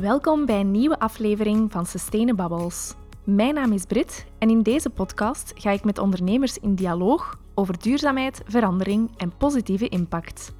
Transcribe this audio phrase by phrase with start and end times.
[0.00, 2.94] Welkom bij een nieuwe aflevering van Sustainabubbles.
[3.24, 7.78] Mijn naam is Brit en in deze podcast ga ik met ondernemers in dialoog over
[7.78, 10.52] duurzaamheid, verandering en positieve impact.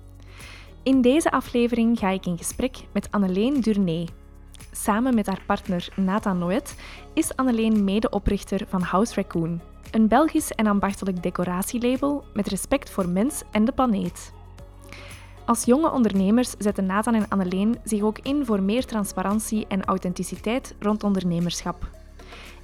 [0.83, 4.09] In deze aflevering ga ik in gesprek met Anneleen Durnay.
[4.73, 6.75] Samen met haar partner Nathan Noet
[7.15, 13.43] is Anneleen medeoprichter van House Raccoon, een Belgisch en ambachtelijk decoratielabel met respect voor mens
[13.51, 14.33] en de planeet.
[15.53, 20.75] Als jonge ondernemers zetten Nathan en Anneleen zich ook in voor meer transparantie en authenticiteit
[20.79, 21.91] rond ondernemerschap.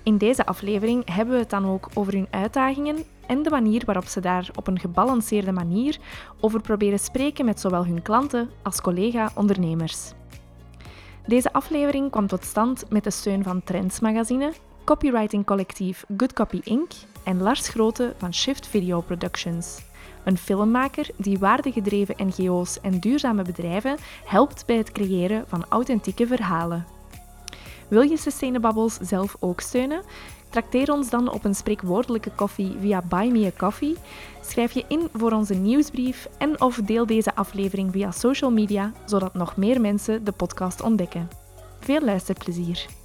[0.02, 4.04] In deze aflevering hebben we het dan ook over hun uitdagingen en de manier waarop
[4.04, 5.98] ze daar op een gebalanceerde manier
[6.40, 10.12] over proberen spreken met zowel hun klanten als collega-ondernemers.
[11.26, 14.52] Deze aflevering kwam tot stand met de steun van Trends Magazine,
[14.84, 16.92] copywriting collectief Good Copy Inc.
[17.24, 19.87] en Lars Grote van Shift Video Productions.
[20.24, 26.86] Een filmmaker die waardegedreven NGO's en duurzame bedrijven helpt bij het creëren van authentieke verhalen.
[27.88, 30.02] Wil je Sustainabubbles zelf ook steunen?
[30.50, 33.96] Trakteer ons dan op een spreekwoordelijke koffie via Buy Me a Coffee.
[34.42, 39.34] Schrijf je in voor onze nieuwsbrief en of deel deze aflevering via social media, zodat
[39.34, 41.28] nog meer mensen de podcast ontdekken.
[41.80, 42.97] Veel luisterplezier!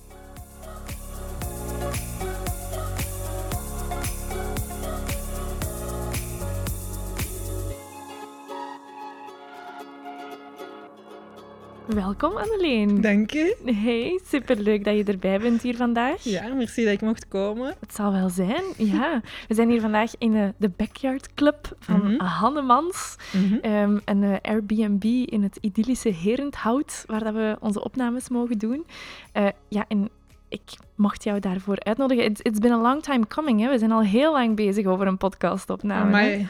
[11.94, 13.02] Welkom Anneleen.
[13.02, 13.58] Dank je.
[13.66, 16.24] Hey, superleuk dat je erbij bent hier vandaag.
[16.24, 17.76] Ja, merci dat ik mocht komen.
[17.80, 19.22] Het zal wel zijn, ja.
[19.48, 22.24] We zijn hier vandaag in de, de Backyard Club van Mhm.
[22.24, 23.16] Hannemans.
[23.34, 23.56] Mhm.
[23.62, 28.86] Ehm, een eh, Airbnb in het idyllische Herenthout, waar dat we onze opnames mogen doen.
[29.32, 30.10] Eh, ja, en
[30.54, 30.62] ik
[30.96, 32.24] mocht jou daarvoor uitnodigen.
[32.24, 33.62] It's, it's been a long time coming.
[33.62, 33.70] Hè.
[33.70, 36.04] We zijn al heel lang bezig over een podcastopname.
[36.06, 36.48] Amai,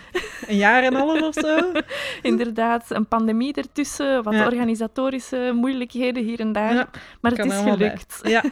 [0.47, 1.71] een jaar en een half of zo.
[2.31, 4.45] Inderdaad, een pandemie ertussen, wat Ja.
[4.45, 6.73] organisatorische moeilijkheden hier en daar.
[6.73, 6.89] Ja,
[7.21, 7.71] maar het is bij.
[7.71, 8.19] gelukt.
[8.23, 8.43] Ja,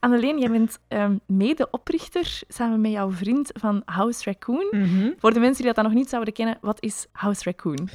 [0.00, 4.66] Anneleen, jij bent ehm, medeoprichter samen met jouw vriend van House Raccoon.
[4.70, 5.10] Mhm.
[5.18, 7.88] Voor de mensen die dat dan nog niet zouden kennen, wat is House Raccoon?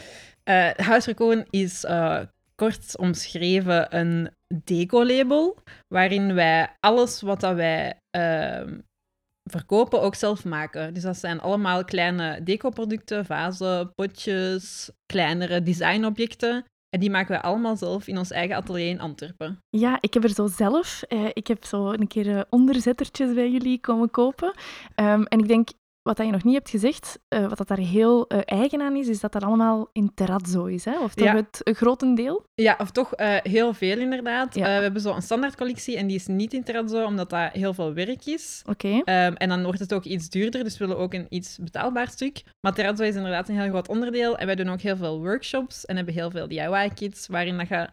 [0.44, 2.20] Eh, House Raccoon is eh,
[2.56, 4.30] kort omschreven een
[4.64, 8.80] deco-label, waarin wij alles wat dat wij ehm,
[9.50, 10.94] verkopen ook zelf maken.
[10.94, 16.66] Dus dat zijn allemaal kleine decoproducten, vazen, potjes, kleinere designobjecten.
[16.90, 19.60] En die maken wij allemaal zelf in ons eigen atelier in Antwerpen.
[19.70, 23.52] Ja, ik heb er zo zelf, eh, ik heb zo een keer eh, onderzettertjes bij
[23.52, 24.54] jullie komen kopen.
[24.96, 25.70] Ehm, en ik denk,
[26.04, 28.96] wat dat je nog niet hebt gezegd, eh, wat dat daar heel eh, eigen aan
[28.96, 31.00] is, is dat dat allemaal in terrazzo is, hè?
[31.00, 31.36] Of toch Ja.
[31.36, 32.44] het een grotendeel?
[32.56, 34.56] Ja, of toch eh, heel veel inderdaad.
[34.56, 34.62] Ja.
[34.64, 37.94] We hebben zo een standaardcollectie en die is niet in terrazzo, omdat dat heel veel
[37.94, 38.62] werk is.
[38.70, 39.02] Oké.
[39.04, 42.08] Ehm, en dan wordt het ook iets duurder, dus we willen ook een iets betaalbaar
[42.10, 42.44] stuk.
[42.62, 44.38] Maar terrazzo is inderdaad een heel groot onderdeel.
[44.38, 47.88] En wij doen ook heel veel workshops en hebben heel veel DIY-kits, waarin dat je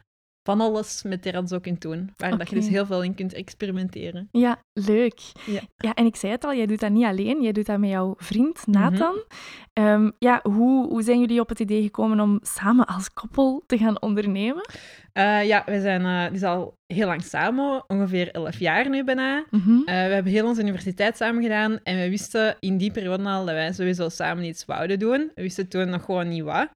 [0.50, 2.11] van alles met terrazzo doen.
[2.16, 4.28] Waar dat je dus heel veel in kunt experimenteren.
[4.33, 5.21] Ja, leuk.
[5.47, 5.61] Ja.
[5.77, 7.91] ja, en ik zei het al, jij doet dat niet alleen, jij doet dat met
[7.91, 8.78] jouw vriend Mhm.
[8.78, 9.25] Nathan.
[9.72, 13.78] Ehm, ja, hoe, hoe zijn jullie op het idee gekomen om samen als koppel te
[13.78, 14.65] gaan ondernemen?
[15.12, 19.44] Eh, ja, we zijn uh, dus al heel lang samen, ongeveer 11 jaar nu bijna.
[19.50, 19.71] Mhm.
[19.71, 23.44] Uh, we hebben heel onze universiteit samen gedaan en we wisten in die periode al
[23.44, 25.31] dat wij sowieso samen iets wouden doen.
[25.34, 26.69] We wisten toen nog gewoon niet wat.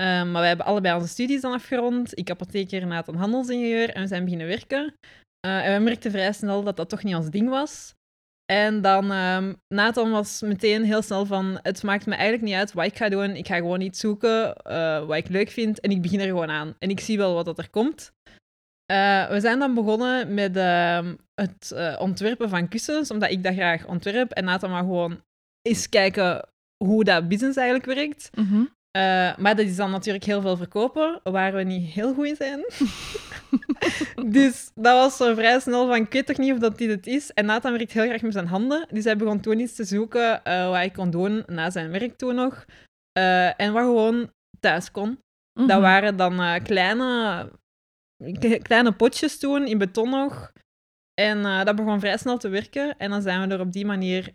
[0.00, 2.18] Um, maar we hebben allebei onze studies dan afgerond.
[2.18, 4.94] Ik apotheker, Nathan handelsingenieur en we zijn beginnen werken.
[5.46, 7.94] Uh, en we merkten vrij snel dat dat toch niet ons ding was.
[8.52, 12.72] En dan, um, Nathan was meteen heel snel van, het maakt me eigenlijk niet uit
[12.72, 13.36] wat ik ga doen.
[13.36, 16.50] Ik ga gewoon iets zoeken uh, wat ik leuk vind en ik begin er gewoon
[16.50, 16.74] aan.
[16.78, 18.12] En ik zie wel wat dat er komt.
[18.92, 23.86] Uh, we zijn dan begonnen met uh, het ontwerpen van kussens, omdat ik dat graag
[23.86, 24.30] ontwerp.
[24.30, 25.20] En Nathan maar gewoon
[25.62, 26.48] eens kijken
[26.84, 28.30] hoe dat business eigenlijk werkt.
[28.34, 28.68] Mm.
[28.92, 32.64] Maar dat is dan natuurlijk heel veel verkopen, waar we niet heel goed in zijn.
[34.36, 37.06] dus dat was zo vrij snel van, ik weet toch niet of dat dit het
[37.06, 37.30] is.
[37.30, 38.86] En Nathan werkt heel graag met zijn handen.
[38.90, 42.16] Dus hij begon toen iets te zoeken uh, wat hij kon doen na zijn werk
[42.16, 42.64] toen nog.
[43.18, 45.08] Uh, en wat gewoon thuis kon.
[45.08, 45.18] Mm
[45.52, 45.66] -hmm.
[45.66, 47.50] Dat waren dan kleine
[48.62, 50.52] kleine potjes toen, in beton nog.
[51.14, 52.98] En dat begon vrij snel te werken.
[52.98, 54.32] En dan zijn we er op die manier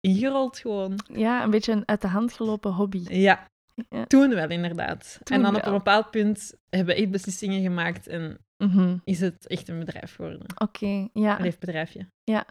[0.00, 0.98] ingerold gewoon.
[1.12, 3.02] Ja, een beetje een uit de hand gelopen hobby.
[3.08, 3.48] Ja,
[3.88, 4.04] ja.
[4.04, 5.20] toen wel inderdaad.
[5.22, 5.60] Toen en dan wel.
[5.60, 9.00] op een bepaald punt hebben we echt beslissingen gemaakt en mm -hmm.
[9.04, 10.40] is het echt een bedrijf geworden.
[10.40, 11.36] Oké, okay, ja.
[11.36, 12.08] Een leefbedrijfje.
[12.24, 12.46] Ja,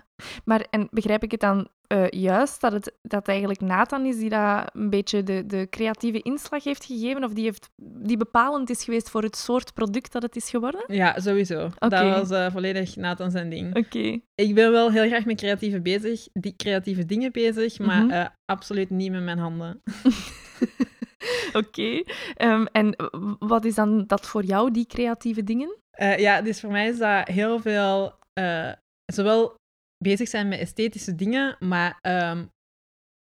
[0.45, 4.29] maar en begrijp ik het dan uh, juist dat het dat eigenlijk Nathan is die
[4.29, 8.83] dat een beetje de, de creatieve inslag heeft gegeven of die, heeft, die bepalend is
[8.83, 10.83] geweest voor het soort product dat het is geworden?
[10.87, 11.69] Ja, sowieso.
[11.79, 11.89] Okay.
[11.89, 13.67] Dat was uh, volledig Nathan zijn ding.
[13.67, 13.97] Oké.
[13.97, 14.23] Okay.
[14.35, 18.03] Ik ben wel heel graag met creatieve, bezig, die creatieve dingen bezig, maar Mhm.
[18.03, 18.19] mm -hmm.
[18.19, 19.81] uh, absoluut niet met mijn handen.
[21.53, 21.57] Oké.
[21.57, 22.05] Okay.
[22.37, 22.95] Um, en
[23.39, 25.77] wat is dan dat voor jou, die creatieve dingen?
[25.91, 28.15] Eh, ja, dus voor mij is dat heel veel...
[28.33, 28.71] eh,
[29.13, 29.55] zowel
[30.03, 32.45] bezig zijn met esthetische dingen, maar ehm,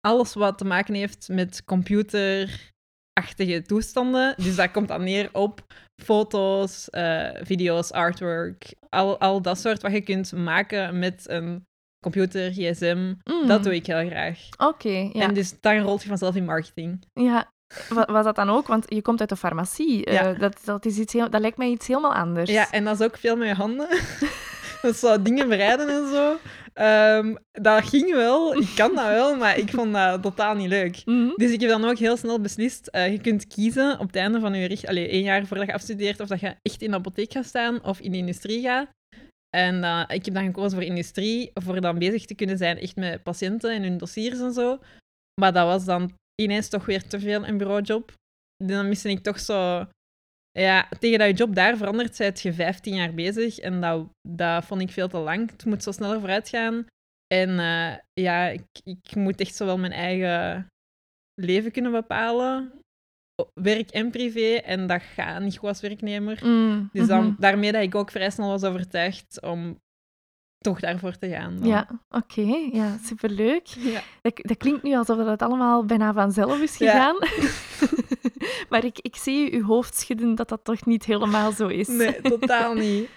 [0.07, 4.33] alles wat te maken heeft met computerachtige toestanden.
[4.37, 5.65] Dus dat komt dan neer op
[6.03, 11.65] foto's, eh, video's, artwork, al, al dat soort wat je kunt maken met een
[12.03, 13.13] computer, gsm.
[13.23, 13.47] Mm.
[13.47, 14.39] Dat doe ik heel graag.
[14.57, 15.21] Oké, ja.
[15.21, 17.05] En dus dan rolt je vanzelf in marketing.
[17.13, 17.53] ja.
[17.89, 18.67] Wa- Was dat dan ook?
[18.67, 20.05] Want je komt uit de farmacie.
[20.05, 20.33] Eh, Ja.
[20.33, 22.49] dat, dat, is iets heel, dat lijkt mij iets helemaal anders.
[22.51, 23.87] Ja, en dat is ook veel met je handen.
[24.81, 26.37] dat zo dingen bereiden en zo.
[26.73, 31.01] Ehm, dat ging wel, ik kan dat wel, maar ik vond dat totaal niet leuk.
[31.05, 31.29] Mhm.
[31.35, 34.39] Dus ik heb dan ook heel snel beslist, eh, je kunt kiezen op het einde
[34.39, 36.97] van je richt, allee, één jaar voordat je afstudeert, of dat je echt in de
[36.97, 38.87] apotheek gaat staan of in de industrie gaat.
[39.57, 43.23] En ik heb dan gekozen voor industrie, voor dan bezig te kunnen zijn echt met
[43.23, 44.79] patiënten en hun dossiers en zo.
[45.41, 48.13] Maar dat was dan ineens toch weer te veel een bureaujob.
[48.63, 49.87] Dan miste ik toch zo...
[50.51, 53.57] Ja, tegen dat je job daar verandert, zijt je 15 jaar bezig.
[53.57, 55.51] En dat, dat vond ik veel te lang.
[55.51, 56.85] Het moet zo sneller vooruit gaan.
[57.27, 60.67] En eh, ja, ik, ik moet echt zo wel mijn eigen
[61.41, 62.79] leven kunnen bepalen.
[63.61, 64.55] Werk en privé.
[64.55, 66.39] En dat gaat niet goed als werknemer.
[66.45, 67.41] Mm, Dus dan, mhm.
[67.41, 69.79] daarmee dat ik ook vrij snel was overtuigd om
[70.65, 71.57] toch daarvoor te gaan.
[71.59, 71.67] dan.
[71.67, 72.69] Ja, oké.
[72.71, 73.65] Ja, superleuk.
[73.67, 74.01] Ja.
[74.21, 76.91] Dat, dat klinkt nu alsof dat allemaal bijna vanzelf is Ja.
[76.91, 77.15] gegaan.
[78.69, 81.87] maar ik, ik zie uw hoofd schudden dat dat toch niet helemaal zo is.
[81.87, 83.09] Nee, totaal niet.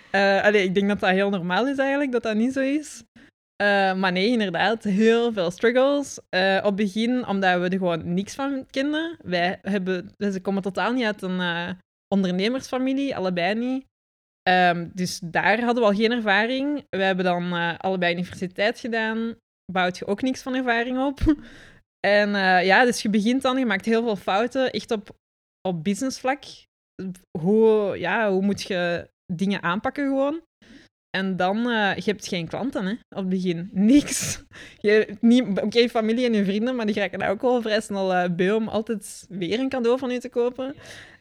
[0.43, 3.03] Allee, ik denk dat dat heel normaal is eigenlijk, dat dat niet zo is.
[3.57, 6.19] Eh, maar nee, inderdaad, heel veel struggles.
[6.29, 9.17] Eh, op het begin, omdat we er gewoon niks van kenden.
[9.25, 11.41] Wij hebben, dus ze komen totaal niet uit een
[12.15, 13.85] ondernemersfamilie, allebei niet.
[14.49, 16.87] Ehm, dus daar hadden we al geen ervaring.
[16.91, 19.37] We hebben dan eh, allebei universiteit gedaan.
[19.73, 21.21] Bouwt je ook niks van ervaring op.
[22.07, 25.17] En eh, ja, dus je begint dan, je maakt heel veel fouten, echt op,
[25.69, 26.45] op businessvlak.
[27.39, 30.41] Hoe, ja, hoe moet je dingen aanpakken gewoon?
[31.17, 33.71] En dan, eh je hebt geen klanten hè, op het begin.
[33.93, 34.43] Niks.
[34.77, 35.17] Je
[35.63, 38.69] oké, familie en je vrienden, maar die raken daar ook wel vrij snel beu om
[38.69, 40.75] altijd weer een cadeau van u te kopen.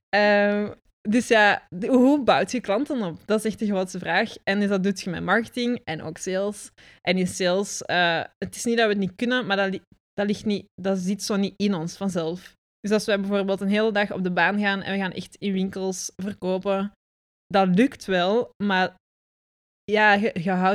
[0.10, 0.72] Ehm,
[1.02, 3.22] dus ja, hoe bouwt je klanten op?
[3.26, 4.36] Dat is echt de grootste vraag.
[4.44, 6.72] En dat doet je met marketing en ook sales.
[7.02, 9.80] En in sales, eh, het is niet dat we het niet kunnen, maar dat,
[10.14, 12.56] dat, ligt niet, dat zit zo niet in ons vanzelf.
[12.80, 15.36] Dus als wij bijvoorbeeld een hele dag op de baan gaan en we gaan echt
[15.36, 16.92] in winkels verkopen,
[17.48, 18.96] dat lukt wel, maar
[19.92, 20.32] ja, je,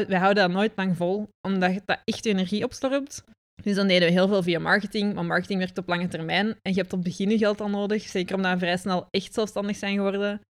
[0.08, 3.24] wij houden dat nooit lang vol, omdat dat echt energie opslorpt.
[3.62, 6.46] Dus dan deden we heel veel via marketing, maar marketing werkt op lange termijn.
[6.46, 9.34] En je hebt op het begin geld al nodig, zeker omdat we vrij snel echt
[9.34, 10.40] zelfstandig zijn geworden.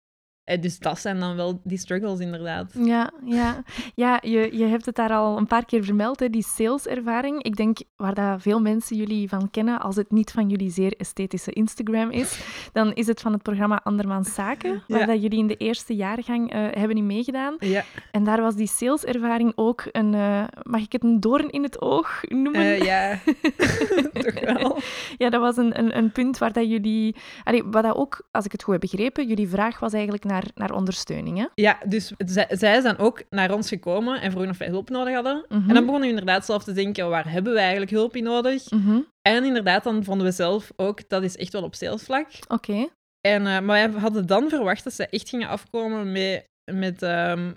[0.44, 2.72] Eh, Dus dat zijn dan wel die struggles, inderdaad.
[2.78, 3.62] Ja, ja.
[3.94, 7.42] ja je, je hebt het daar al een paar keer vermeld, hè, die saleservaring.
[7.42, 10.94] Ik denk waar dat veel mensen jullie van kennen, als het niet van jullie zeer
[10.96, 12.40] esthetische Instagram is,
[12.72, 15.06] dan is het van het programma Andermans Zaken, waar Ja.
[15.06, 17.56] dat jullie in de eerste jaargang eh, hebben in meegedaan.
[17.58, 21.62] Ja, En daar was die saleservaring ook een, eh, mag ik het een doorn in
[21.62, 22.84] het oog noemen?
[22.84, 23.18] Ja.
[24.12, 24.78] toch wel.
[25.18, 27.16] Ja, dat was een, een, een punt waar dat jullie...
[27.44, 30.50] Allee, wat dat ook, als ik het goed heb begrepen, jullie vraag was eigenlijk naar,
[30.54, 31.46] naar ondersteuning, hè?
[31.54, 35.14] Ja, dus zij, zij zijn ook naar ons gekomen en vroegen of wij hulp nodig
[35.14, 35.44] hadden.
[35.48, 35.68] Mhm.
[35.68, 38.70] En dan begonnen we inderdaad zelf te denken, waar hebben we eigenlijk hulp in nodig?
[38.70, 39.00] Mhm.
[39.28, 42.28] En inderdaad, dan vonden we zelf ook, dat is echt wel op salesvlak.
[42.48, 42.88] Oké.
[43.20, 47.50] En, eh, maar wij hadden dan verwacht dat ze echt gingen afkomen met, met ehm,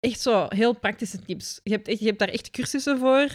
[0.00, 1.60] echt zo heel praktische tips.
[1.62, 3.28] Je hebt, echt, je hebt daar echt cursussen voor.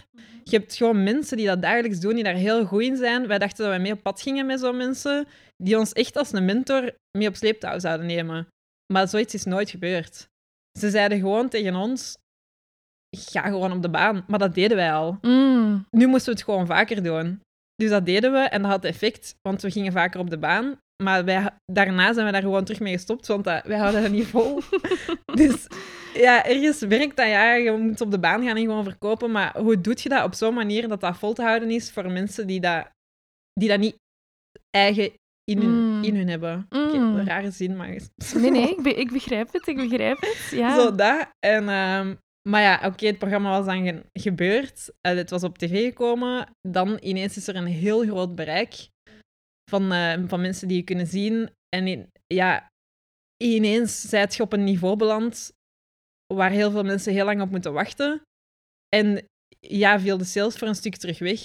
[0.43, 3.27] Je hebt gewoon mensen die dat dagelijks doen, die daar heel goed in zijn.
[3.27, 5.27] Wij dachten dat wij mee op pad gingen met zo'n mensen,
[5.63, 8.47] die ons echt als een mentor mee op sleeptouw zouden nemen.
[8.91, 10.29] Maar zoiets is nooit gebeurd.
[10.79, 12.17] Ze zeiden gewoon tegen ons,
[13.17, 14.23] ga gewoon op de baan.
[14.27, 15.17] Maar dat deden wij al.
[15.21, 15.85] Mm.
[15.89, 17.41] Nu moesten we het gewoon vaker doen.
[17.75, 20.79] Dus dat deden we en dat had effect, want we gingen vaker op de baan.
[21.03, 24.11] Maar wij, daarna zijn we daar gewoon terug mee gestopt, want dat, wij houden dat
[24.11, 24.61] niet vol.
[25.41, 25.67] dus
[26.13, 29.31] ja, ergens werkt dat, ja, je moet op de baan gaan en gewoon verkopen.
[29.31, 32.11] Maar hoe doe je dat op zo'n manier dat dat vol te houden is voor
[32.11, 32.87] mensen die dat,
[33.53, 33.95] die dat niet
[34.69, 35.11] eigen
[35.43, 36.03] in hun, Mm.
[36.03, 36.65] in hun hebben?
[36.69, 36.79] Mm.
[36.93, 37.87] een rare zin, maar...
[38.35, 40.47] Nee, nee, ik, be- ik begrijp het, ik begrijp het.
[40.51, 40.75] Ja.
[40.75, 41.29] Zo dat.
[41.39, 42.15] En, ehm,
[42.49, 44.91] maar ja, oké, het programma was dan ge- gebeurd.
[45.01, 46.47] Eh, het was op tv gekomen.
[46.67, 48.87] Dan ineens is er een heel groot bereik
[49.69, 51.49] van, eh, van mensen die je kunnen zien.
[51.75, 52.67] En in- ja,
[53.43, 55.51] ineens zijt je op een niveau beland
[56.33, 58.21] waar heel veel mensen heel lang op moeten wachten.
[58.95, 59.25] En
[59.59, 61.39] ja, viel de sales voor een stuk terug weg.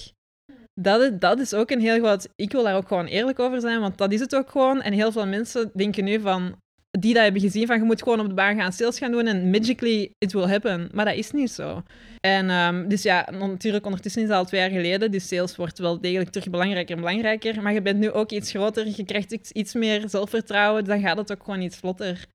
[0.80, 2.28] Dat is, dat is ook een heel groot...
[2.37, 4.83] Ik wil daar ook gewoon eerlijk over zijn, want dat is het ook gewoon.
[4.83, 6.56] En heel veel mensen denken nu van...
[6.90, 9.26] Die dat hebben gezien van je moet gewoon op de baan gaan sales gaan doen
[9.26, 10.88] en magically it will happen.
[10.92, 11.83] Maar dat is niet zo.
[12.21, 15.11] En ehm, dus ja, natuurlijk ondertussen is dat al twee jaar geleden.
[15.11, 17.62] Dus sales wordt wel degelijk terug belangrijker en belangrijker.
[17.62, 20.85] Maar je bent nu ook iets groter, je krijgt iets, iets meer zelfvertrouwen.
[20.85, 22.26] Dan gaat het ook gewoon iets vlotter.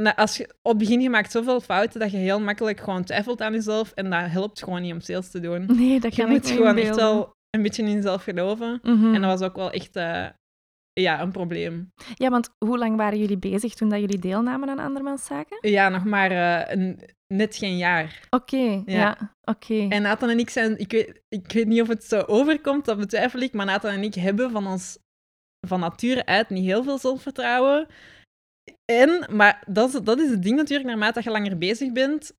[0.00, 3.04] en als je, op het begin je maakt zoveel fouten dat je heel makkelijk gewoon
[3.04, 5.66] twijfelt aan jezelf en dat helpt gewoon niet om sales te doen.
[5.66, 8.80] Nee, dat Je kan ik moet gewoon echt wel een beetje in jezelf geloven.
[8.82, 9.14] Mhm.
[9.14, 10.26] En dat was ook wel echt eh,
[10.92, 11.92] ja, een probleem.
[12.14, 15.70] Ja, want hoe lang waren jullie bezig toen dat jullie deelnamen aan Andermans Zaken?
[15.70, 17.00] Ja, nog maar eh, een,
[17.34, 18.26] net geen jaar.
[18.30, 19.86] Oké, ja, oké.
[19.88, 22.98] En Nathan en ik zijn, ik weet, ik weet niet of het zo overkomt, dat
[22.98, 24.98] betwijfel ik, maar Nathan en ik hebben van ons
[25.66, 27.86] van nature uit niet heel veel zelfvertrouwen.
[28.84, 32.32] En, maar dat is, dat is het ding natuurlijk, naarmate je langer bezig bent,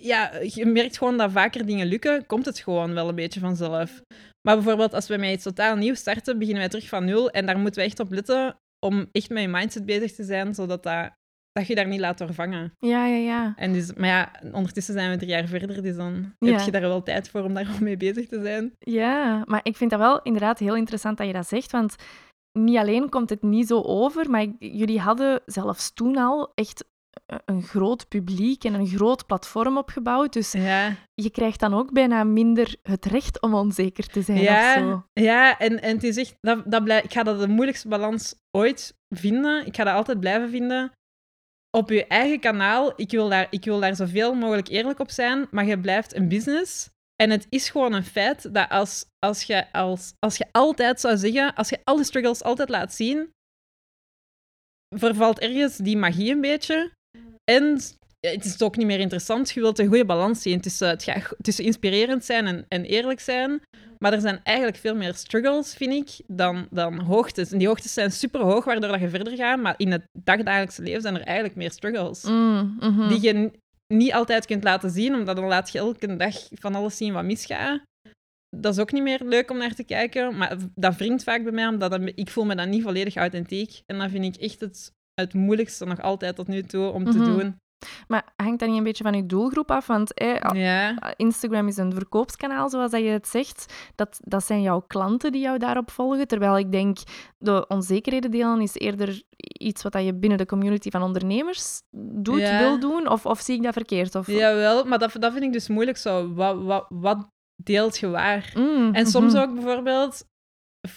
[0.00, 4.02] ja, je merkt gewoon dat vaker dingen lukken, komt het gewoon wel een beetje vanzelf.
[4.42, 7.46] Maar bijvoorbeeld als we met iets totaal nieuws starten, beginnen wij terug van nul en
[7.46, 10.82] daar moeten we echt op letten om echt met je mindset bezig te zijn, zodat
[10.82, 11.10] dat,
[11.52, 12.72] dat je daar niet laat doorvangen.
[12.78, 13.52] Ja, ja, ja.
[13.56, 16.52] En dus, maar ja, ondertussen zijn we drie jaar verder, dus dan Ja.
[16.52, 18.72] heb je daar wel tijd voor om daar mee bezig te zijn.
[18.78, 21.94] Ja, maar ik vind dat wel inderdaad heel interessant dat je dat zegt, want
[22.58, 26.84] niet alleen komt het niet zo over, maar jullie hadden zelfs toen al echt
[27.44, 30.32] een groot publiek en een groot platform opgebouwd.
[30.32, 34.44] Dus Ja, je krijgt dan ook bijna minder het recht om onzeker te zijn of
[34.44, 35.06] ja, zo.
[35.12, 38.34] ja en, en het is echt, dat, dat blij, ik ga dat de moeilijkste balans
[38.50, 39.66] ooit vinden.
[39.66, 40.92] Ik ga dat altijd blijven vinden.
[41.70, 45.46] Op je eigen kanaal, ik wil, daar, ik wil daar zoveel mogelijk eerlijk op zijn,
[45.50, 46.88] maar je blijft een business.
[47.22, 51.16] En het is gewoon een feit dat als, als, je, als, als je altijd zou
[51.16, 53.30] zeggen, als je alle struggles altijd laat zien,
[54.96, 56.94] vervalt ergens die magie een beetje.
[57.44, 57.80] En
[58.20, 59.50] ja, het is ook niet meer interessant.
[59.50, 63.20] Je wilt een goede balans zien tussen, het gaat tussen inspirerend zijn en, en eerlijk
[63.20, 63.60] zijn.
[63.98, 67.52] Maar er zijn eigenlijk veel meer struggles, vind ik, dan, dan hoogtes.
[67.52, 69.60] En die hoogtes zijn super hoog, waardoor dat je verder gaat.
[69.60, 72.22] Maar in het dagdagelijkse leven zijn er eigenlijk meer struggles.
[72.22, 73.08] Mm, mhm.
[73.08, 73.50] Die je
[73.94, 77.24] niet altijd kunt laten zien, omdat dan laat je elke dag van alles zien wat
[77.24, 77.80] misgaat.
[78.56, 80.36] Dat is ook niet meer leuk om naar te kijken.
[80.36, 83.80] Maar dat wringt vaak bij mij, omdat dat- ik voel me dan niet volledig authentiek.
[83.86, 87.18] En dat vind ik echt het, het moeilijkste nog altijd tot nu toe om te
[87.18, 87.24] Mhm.
[87.38, 87.56] doen.
[88.08, 89.86] Maar hangt dat niet een beetje van je doelgroep af?
[89.86, 91.16] Want eh, Ja.
[91.16, 93.74] Instagram is een verkoopskanaal, zoals dat je het zegt.
[93.94, 96.26] Dat, dat zijn jouw klanten die jou daarop volgen.
[96.28, 96.98] Terwijl ik denk,
[97.38, 99.22] de onzekerheden delen is eerder
[99.58, 101.80] iets wat dat je binnen de community van ondernemers
[102.16, 102.58] doet, Ja.
[102.58, 103.08] wil doen.
[103.08, 104.14] Of, of zie ik dat verkeerd?
[104.14, 104.26] Of...
[104.26, 106.34] Jawel, maar dat, dat vind ik dus moeilijk zo.
[106.34, 107.28] Wat, wat, wat
[107.62, 108.52] deelt je waar?
[108.56, 109.42] Mm, En soms mhm.
[109.42, 110.24] ook bijvoorbeeld,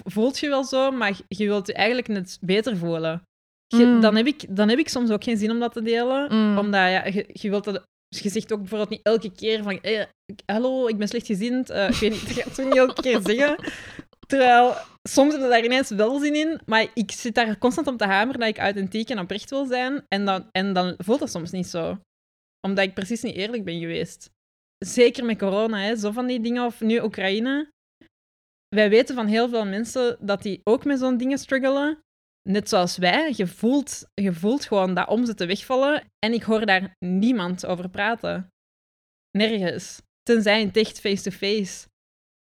[0.05, 3.21] voelt je wel zo, maar je wilt je eigenlijk net beter voelen.
[3.77, 4.01] Je- Mm.
[4.01, 6.35] dan, heb ik, dan heb ik soms ook geen zin om dat te delen.
[6.35, 6.57] Mm.
[6.57, 7.83] Omdat ja, je, je wilt dat...
[8.15, 9.81] Je zegt ook bijvoorbeeld niet elke keer van...
[9.81, 11.69] eh, ik- hallo, ik ben slechtgezind.
[11.69, 13.71] eh ik weet niet, dat ga toch niet elke keer zeggen.
[14.27, 14.73] Terwijl,
[15.09, 16.59] soms heb je daar ineens wel zin in.
[16.65, 20.03] Maar ik zit daar constant om te hameren dat ik authentiek en oprecht wil zijn.
[20.07, 21.97] En dan, en dan voelt dat soms niet zo.
[22.67, 24.29] Omdat ik precies niet eerlijk ben geweest.
[24.85, 26.65] Zeker met corona, hè, zo van die dingen.
[26.65, 27.69] Of nu Oekraïne.
[28.75, 31.99] Wij weten van heel veel mensen dat die ook met zo'n dingen struggelen.
[32.49, 33.33] Net zoals wij.
[33.35, 36.03] Je voelt, je voelt gewoon dat omzetten wegvallen.
[36.19, 38.49] En ik hoor daar niemand over praten.
[39.37, 40.01] Nergens.
[40.23, 41.87] Tenzij het echt face-to-face.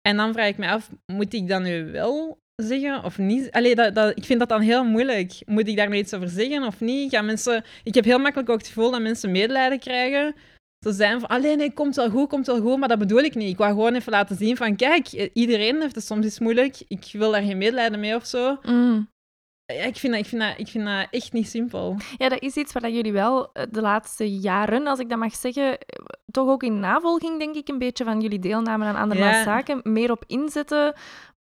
[0.08, 3.50] En dan vraag ik me af, moet ik dat nu wel zeggen of niet?
[3.50, 5.42] Allee, dat, dat, ik vind dat dan heel moeilijk.
[5.46, 7.10] Moet ik daar iets over zeggen of niet?
[7.10, 7.64] Gaan mensen...
[7.84, 10.34] Ik heb heel makkelijk ook het gevoel dat mensen medelijden krijgen.
[10.84, 13.34] Ze zijn van, allee, nee, komt wel goed, komt wel goed, maar dat bedoel ik
[13.34, 13.50] niet.
[13.50, 16.82] Ik wou gewoon even laten zien van, kijk, iedereen heeft het soms iets moeilijk.
[16.88, 18.58] Ik wil daar geen medelijden mee of zo.
[18.62, 19.09] Mm.
[19.72, 21.96] Ja, ik, vind dat, ik, vind dat, ik vind dat echt niet simpel.
[22.18, 25.34] Ja, dat is iets waar jullie wel eh, de laatste jaren, als ik dat mag
[25.34, 29.36] zeggen, eh, toch ook in navolging, denk ik, een beetje van jullie deelname aan andermans
[29.36, 29.42] Ja.
[29.44, 30.94] zaken, meer op inzetten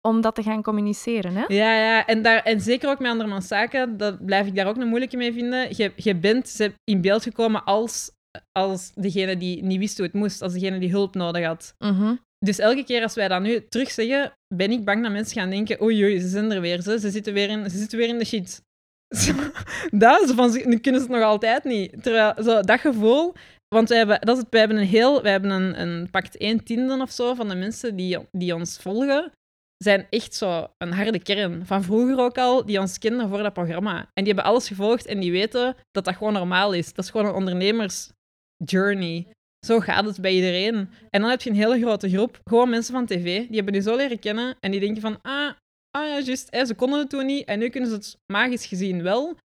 [0.01, 1.35] om dat te gaan communiceren.
[1.35, 1.43] Hè?
[1.47, 2.05] Ja, ja.
[2.05, 5.17] En, daar, en zeker ook met andermans zaken, dat blijf ik daar ook een moeilijke
[5.17, 5.67] mee vinden.
[5.75, 8.11] Je, je bent ze- in beeld gekomen als,
[8.51, 11.75] als degene die niet wist hoe het moest, als degene die hulp nodig had.
[11.79, 12.15] Mhm.
[12.45, 15.49] Dus elke keer als wij dat nu terug zeggen, ben ik bang dat mensen gaan
[15.49, 18.07] denken: oei, oei, ze zijn er weer, ze, ze, zitten, weer in, ze zitten weer
[18.07, 18.61] in de shit.
[19.91, 22.03] Dat, van, nu kunnen ze het nog altijd niet.
[22.03, 23.33] Terwijl, zo, dat gevoel,
[23.75, 26.37] want wij hebben, dat is het, wij hebben een heel, wij hebben een, een pakt
[26.37, 29.31] 1 tiende of zo van de mensen die, die ons volgen,
[29.77, 31.65] zijn echt zo een harde kern.
[31.65, 33.97] Van vroeger ook al, die ons kenden voor dat programma.
[34.13, 36.93] En die hebben alles gevolgd en die weten dat dat gewoon normaal is.
[36.93, 39.27] Dat is gewoon een ondernemersjourney.
[39.67, 40.75] Zo gaat het bij iedereen.
[41.09, 43.81] En dan heb je een hele grote groep, gewoon mensen van tv, die hebben je
[43.81, 45.53] zo leren kennen en die denken van, ah,
[45.97, 49.03] ah ja, juist, ze konden het toen niet en nu kunnen ze het magisch gezien
[49.03, 49.37] wel.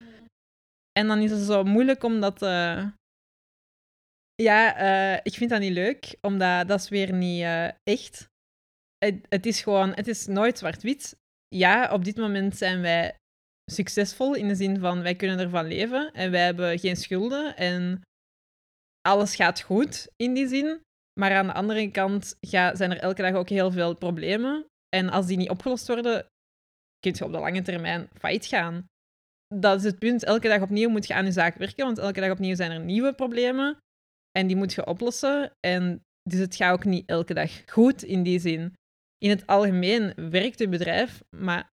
[0.99, 2.43] En dan is het zo moeilijk omdat...
[2.43, 2.87] eh,
[4.43, 8.29] Ja, eh, ik vind dat niet leuk, omdat dat is weer niet eh, echt.
[8.99, 11.17] Het, het is gewoon, het is nooit zwart-wit.
[11.49, 13.15] Ja, op dit moment zijn wij
[13.73, 18.01] succesvol in de zin van wij kunnen ervan leven en wij hebben geen schulden en
[19.09, 20.81] alles gaat goed in die zin.
[21.21, 24.67] Maar aan de andere kant zijn er elke dag ook heel veel problemen.
[24.97, 26.27] En als die niet opgelost worden,
[26.99, 28.85] kun je op de lange termijn failliet gaan.
[29.55, 30.25] dat is het punt.
[30.25, 32.81] Elke dag opnieuw moet je aan je zaak werken, want elke dag opnieuw zijn er
[32.81, 33.77] nieuwe problemen.
[34.39, 35.53] En die moet je oplossen.
[35.67, 38.75] En dus het gaat ook niet elke dag goed in die zin.
[39.19, 41.71] In het algemeen werkt je bedrijf, maar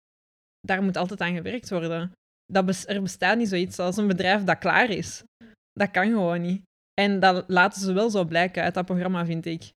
[0.60, 2.12] daar moet altijd aan gewerkt worden.
[2.52, 5.22] Dat er bestaat niet zoiets als een bedrijf dat klaar is.
[5.72, 6.62] Dat kan gewoon niet.
[7.00, 9.72] En dat laten ze wel zo blijken uit dat programma, vind ik.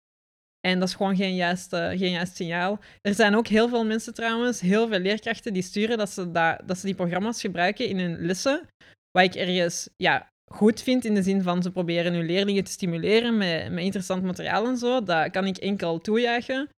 [0.68, 2.80] En dat is gewoon geen juist, geen juist signaal.
[3.02, 6.62] Er zijn ook heel veel mensen trouwens, heel veel leerkrachten die sturen dat ze, dat,
[6.66, 8.68] dat ze die programma's gebruiken in hun lessen.
[9.12, 12.72] Wat ik ergens ja, goed vind in de zin van ze proberen hun leerlingen te
[12.72, 15.04] stimuleren met, met interessant materiaal en zo.
[15.04, 16.70] Dat kan ik enkel toejuichen.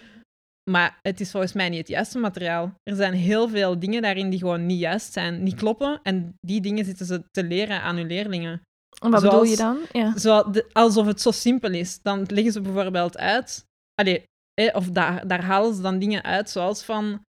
[0.71, 2.75] Maar het is volgens mij niet het juiste materiaal.
[2.83, 6.01] Er zijn heel veel dingen daarin die gewoon niet juist zijn, niet kloppen.
[6.03, 8.63] En die dingen zitten ze te leren aan hun leerlingen.
[9.03, 10.03] En wat bedoel je Zoals- dan?
[10.03, 10.19] Ja.
[10.19, 11.99] Zo, de- alsof het zo simpel is.
[12.03, 13.65] Dan leggen ze bijvoorbeeld uit.
[13.95, 14.23] Allee,
[14.55, 17.23] eh, of daar, daar halen ze dan dingen uit, zoals van.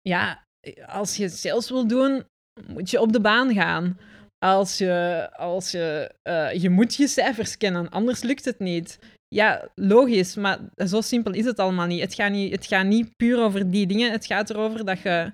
[0.00, 0.42] Ja,
[0.86, 2.24] als je sales wil doen,
[2.66, 3.98] moet je op de baan gaan.
[4.38, 8.98] Als je, als je, eh, je moet je cijfers kennen, anders lukt het niet.
[9.28, 12.00] Ja, logisch, maar zo simpel is het allemaal niet.
[12.00, 14.10] Het gaat niet, het gaat niet puur over die dingen.
[14.12, 15.32] Het gaat erover dat je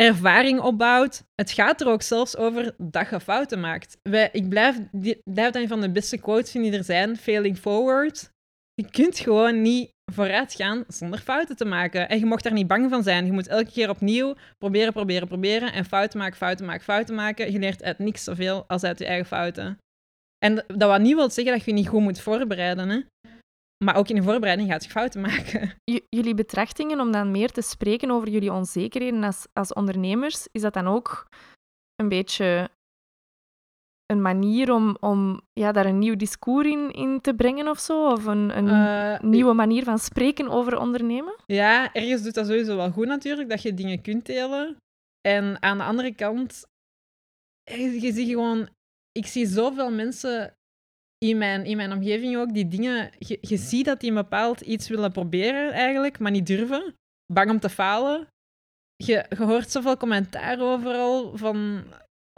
[0.00, 1.22] ervaring opbouwt.
[1.34, 3.96] Het gaat er ook zelfs over dat je fouten maakt.
[4.02, 7.16] Wij, ik blijf, die, blijf een van de beste quotes vinden die er zijn.
[7.16, 8.30] Failing forward.
[8.74, 12.08] Je kunt gewoon niet vooruit gaan zonder fouten te maken.
[12.08, 13.26] En je mocht daar niet bang van zijn.
[13.26, 15.72] Je moet elke keer opnieuw proberen, proberen, proberen.
[15.72, 17.52] En fouten maken, fouten maken, fouten maken.
[17.52, 19.78] Je leert uit niks zoveel als uit je eigen fouten.
[20.38, 22.88] En dat wat niet wil zeggen dat je je niet goed moet voorbereiden.
[22.88, 23.00] Hè?
[23.84, 25.72] Maar ook in de voorbereiding gaat je fouten maken.
[25.92, 30.62] J- jullie betrachtingen om dan meer te spreken over jullie onzekerheden als, als ondernemers, is
[30.62, 31.26] dat dan ook
[31.96, 32.70] een beetje
[34.06, 38.10] een manier om, om ja, daar een nieuw discours in, in te brengen of zo?
[38.12, 41.34] Of een, een Eh, nieuwe manier van spreken over ondernemen?
[41.46, 44.76] Ja, ergens doet dat sowieso wel goed natuurlijk, dat je dingen kunt delen.
[45.28, 46.64] En aan de andere kant,
[47.70, 48.68] eh, je ziet gewoon...
[49.12, 50.54] Ik zie zoveel mensen
[51.24, 53.10] in mijn, in mijn omgeving ook, die dingen...
[53.18, 56.94] Je, je ziet dat die een bepaald iets willen proberen eigenlijk, maar niet durven.
[57.32, 58.26] Bang om te falen.
[58.96, 61.84] Je, je hoort zoveel commentaar overal van...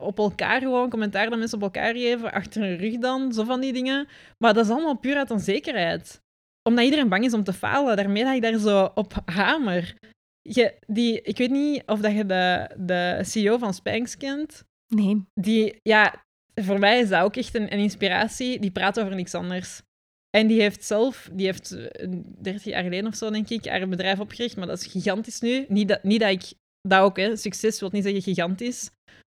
[0.03, 3.61] Op elkaar gewoon, commentaar dat mensen op elkaar geven, achter hun rug dan, zo van
[3.61, 4.09] die dingen.
[4.39, 6.23] Maar dat is allemaal puur uit onzekerheid
[6.63, 7.97] omdat iedereen bang is om te falen.
[7.97, 9.95] Daarmee dat ik daar zo op hamer.
[10.41, 14.65] Je, die, ik weet niet of dat je de, de CEO van Spanx kent.
[14.95, 15.25] Nee.
[15.35, 18.61] Die, ja, voor mij is dat ook echt een, een inspiratie.
[18.61, 19.83] Die praat over niks anders.
[20.31, 23.89] En die heeft zelf, die heeft eh, 30 jaar geleden of zo, denk ik, haar
[23.89, 24.57] bedrijf opgericht.
[24.57, 25.65] Maar dat is gigantisch nu.
[25.69, 26.53] Niet dat, niet dat ik
[26.89, 27.37] dat ook, hè.
[27.37, 28.91] Succes wil niet zeggen gigantisch.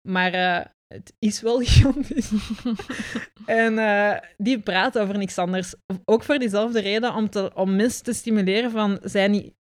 [0.08, 2.32] Maar eh, het is wel gigantisch.
[3.46, 5.74] En eh, die praat over niks anders.
[6.06, 9.54] Ook voor diezelfde reden, om, te, om mensen te stimuleren van, zij, niet,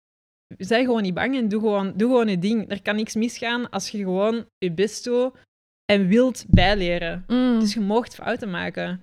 [0.57, 2.71] zij gewoon niet bang en doe gewoon, doe gewoon je ding.
[2.71, 5.33] Er kan niks misgaan als je gewoon je best doet
[5.93, 7.23] en wilt bijleren.
[7.27, 7.59] Mm.
[7.59, 9.01] Dus je moogt fouten maken.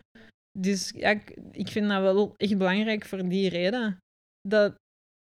[0.59, 3.98] Dus ja, ik, ik vind dat wel echt belangrijk voor die reden.
[4.48, 4.74] Dat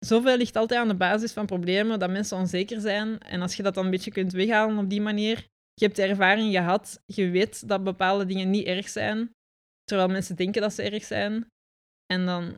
[0.05, 3.19] zoveel ligt altijd aan de basis van problemen, dat mensen onzeker zijn.
[3.19, 5.37] En als je dat dan een beetje kunt weghalen op die manier,
[5.73, 9.29] je hebt de ervaring gehad, je weet dat bepaalde dingen niet erg zijn,
[9.83, 11.47] terwijl mensen denken dat ze erg zijn.
[12.13, 12.57] En dan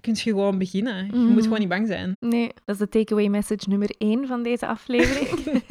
[0.00, 1.06] kun je gewoon beginnen.
[1.06, 1.32] Je Mhm.
[1.32, 2.16] moet gewoon niet bang zijn.
[2.20, 5.28] Nee, dat is de takeaway message nummer één van deze aflevering.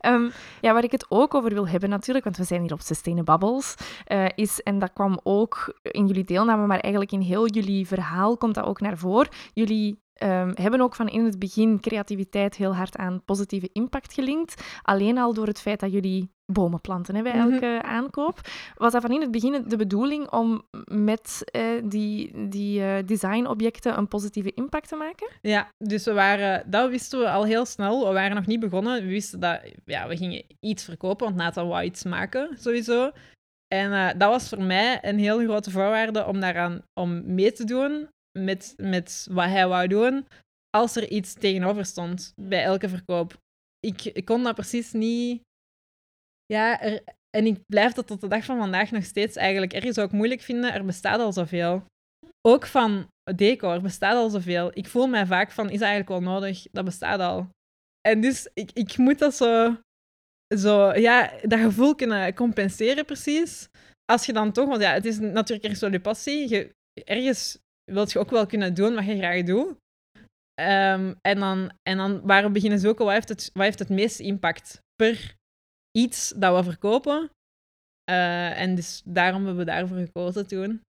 [0.00, 0.28] Ehm,
[0.60, 3.38] ja, waar ik het ook over wil hebben natuurlijk, want we zijn hier op Sustainable
[3.38, 7.86] Bubbles, eh, is, en dat kwam ook in jullie deelname, maar eigenlijk in heel jullie
[7.86, 9.28] verhaal komt dat ook naar voren.
[9.54, 14.62] Jullie ehm, hebben ook van in het begin creativiteit heel hard aan positieve impact gelinkt.
[14.82, 17.52] Alleen al door het feit dat jullie bomen planten hè, bij Mhm.
[17.52, 18.40] elke aankoop.
[18.76, 23.98] Was dat van in het begin de bedoeling om met eh, die, die eh, designobjecten
[23.98, 25.28] een positieve impact te maken?
[25.40, 28.06] Ja, dus we waren, dat wisten we al heel snel.
[28.06, 29.02] We waren nog niet begonnen.
[29.02, 33.10] We wisten dat ja, we gingen iets verkopen, want Nathan wou iets maken, sowieso.
[33.68, 37.64] En eh, dat was voor mij een heel grote voorwaarde om daaraan om mee te
[37.64, 40.26] doen met, met wat hij wou doen,
[40.70, 43.38] als er iets tegenover stond bij elke verkoop.
[43.80, 45.42] Ik, ik kon dat precies niet...
[46.46, 47.02] Ja, er,
[47.36, 50.40] en ik blijf dat tot de dag van vandaag nog steeds eigenlijk ergens ook moeilijk
[50.40, 50.72] vinden.
[50.72, 51.84] Er bestaat al zoveel.
[52.48, 54.70] Ook van decor bestaat al zoveel.
[54.74, 56.66] Ik voel mij vaak van, is eigenlijk wel nodig?
[56.72, 57.48] Dat bestaat al.
[58.08, 59.76] En dus ik, ik moet dat zo,
[60.56, 63.68] zo, ja, dat gevoel kunnen compenseren precies.
[64.12, 66.72] Als je dan toch, want ja, het is natuurlijk ergens wel je passie.
[67.04, 67.58] Ergens
[67.92, 69.76] wilt je ook wel kunnen doen wat je graag doet.
[70.54, 73.88] Ehm, en, dan, en dan waar we beginnen zoeken, wat heeft het, wat heeft het
[73.88, 75.34] meeste impact per
[75.98, 77.30] iets dat we verkopen?
[78.04, 80.80] Eh, en dus daarom hebben we daarvoor gekozen toen.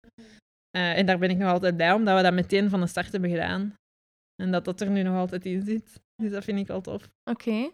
[0.78, 2.88] Eh, en daar ben ik nog altijd blij om, dat we dat meteen van de
[2.88, 3.74] start hebben gedaan.
[4.42, 6.00] En dat dat er nu nog altijd in zit.
[6.15, 7.10] Dus dat vind ik wel tof.
[7.23, 7.71] Oké.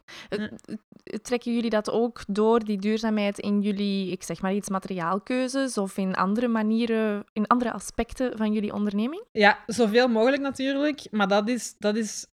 [1.21, 5.97] Trekken jullie dat ook door, die duurzaamheid, in jullie, ik zeg maar iets, materiaalkeuzes of
[5.97, 9.23] in andere manieren, in andere aspecten van jullie onderneming?
[9.32, 11.08] Ja, zoveel mogelijk natuurlijk.
[11.12, 12.27] Maar dat is, dat is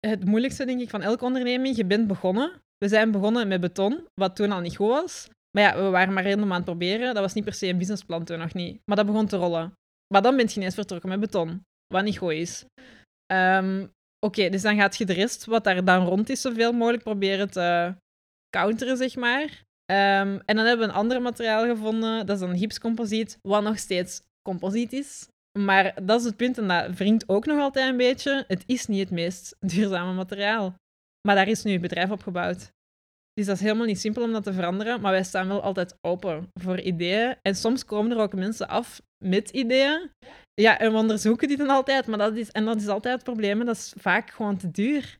[0.00, 1.76] het moeilijkste, denk ik, van elke onderneming.
[1.76, 2.62] Je bent begonnen.
[2.78, 5.28] We zijn begonnen met beton, wat toen al niet goed was.
[5.50, 7.14] Maar ja, we waren maar helemaal aan het proberen.
[7.14, 8.80] Dat was niet per se een businessplan toen nog niet.
[8.84, 9.72] Maar dat begon te rollen.
[10.14, 12.64] Maar dan ben je ineens vertrokken met beton, wat niet goed is.
[13.26, 13.86] Ehm,
[14.20, 17.50] oké, dus dan gaat je de rest, wat daar dan rond is, zoveel mogelijk proberen
[17.50, 17.94] te
[18.50, 19.64] counteren, zeg maar.
[19.84, 23.78] Ehm, en dan hebben we een ander materiaal gevonden, dat is een gipscomposiet, wat nog
[23.78, 25.28] steeds composiet is.
[25.58, 28.44] Maar dat is het punt, en dat wringt ook nog altijd een beetje.
[28.48, 30.74] Het is niet het meest duurzame materiaal.
[31.26, 32.70] Maar daar is nu een bedrijf op gebouwd.
[33.34, 35.94] Dus dat is helemaal niet simpel om dat te veranderen, maar wij staan wel altijd
[36.00, 37.36] open voor ideeën.
[37.42, 40.10] En soms komen er ook mensen af met ideeën.
[40.54, 43.24] Ja, en we onderzoeken die dan altijd, maar dat is, en dat is altijd het
[43.24, 45.18] probleem, dat is vaak gewoon te duur.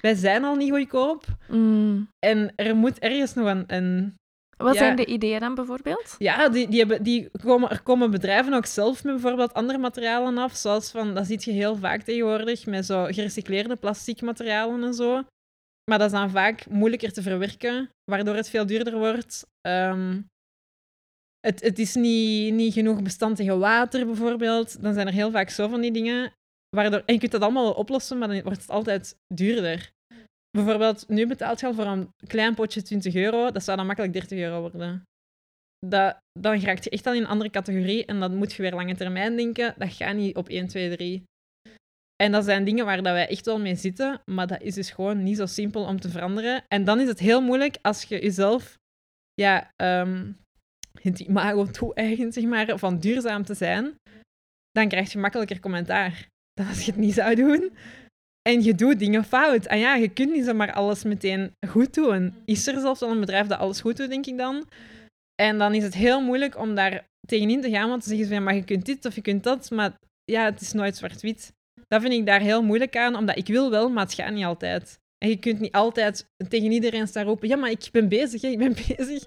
[0.00, 1.24] Wij zijn al niet goedkoop.
[1.48, 2.08] Mm.
[2.26, 3.64] En er moet ergens nog een...
[3.66, 4.14] een
[4.56, 4.80] Wat Ja.
[4.80, 6.14] zijn de ideeën dan bijvoorbeeld?
[6.18, 10.38] ja, die, die hebben, die komen, er komen bedrijven ook zelf met bijvoorbeeld andere materialen
[10.38, 14.94] af, zoals van, dat zie je heel vaak tegenwoordig, met zo gerecycleerde plastic materialen en
[14.94, 15.22] zo.
[15.90, 19.46] Maar dat is dan vaak moeilijker te verwerken, waardoor het veel duurder wordt.
[19.60, 20.20] Ehm,
[21.40, 24.82] het, het is niet, niet genoeg bestand tegen water, bijvoorbeeld.
[24.82, 26.32] Dan zijn er heel vaak zo van die dingen.
[26.76, 29.90] Waardoor, en je kunt dat allemaal oplossen, maar dan wordt het altijd duurder.
[30.50, 33.50] Bijvoorbeeld, nu betaalt je al voor een klein potje 20 euro.
[33.50, 35.02] Dat zou dan makkelijk 30 euro worden.
[35.86, 38.74] Dat, dan raakt je echt al in een andere categorie en dan moet je weer
[38.74, 39.74] lange termijn denken.
[39.78, 41.24] Dat gaat niet op 1, 2, 3.
[42.22, 44.90] En dat zijn dingen waar dat wij echt wel mee zitten, maar dat is dus
[44.90, 46.64] gewoon niet zo simpel om te veranderen.
[46.68, 48.78] En dan is het heel moeilijk als je jezelf
[49.34, 50.32] ja, ehm,
[51.00, 53.94] het imago toe-eigent, zeg maar, van duurzaam te zijn.
[54.70, 57.72] Dan krijg je makkelijker commentaar dan als je het niet zou doen.
[58.48, 59.66] En je doet dingen fout.
[59.66, 62.34] En ja, je kunt niet zomaar alles meteen goed doen.
[62.44, 64.68] Is er zelfs al een bedrijf dat alles goed doet, denk ik dan?
[65.42, 68.42] En dan is het heel moeilijk om daar tegenin te gaan, want te zeggen van,
[68.42, 69.92] maar je kunt dit of je kunt dat, maar
[70.24, 71.52] ja, het is nooit zwart-wit.
[71.92, 74.44] Dat vind ik daar heel moeilijk aan, omdat ik wil wel, maar het gaat niet
[74.44, 75.00] altijd.
[75.18, 78.48] En je kunt niet altijd tegen iedereen staan roepen, ja, maar ik ben bezig, hè,
[78.48, 79.24] ik ben bezig.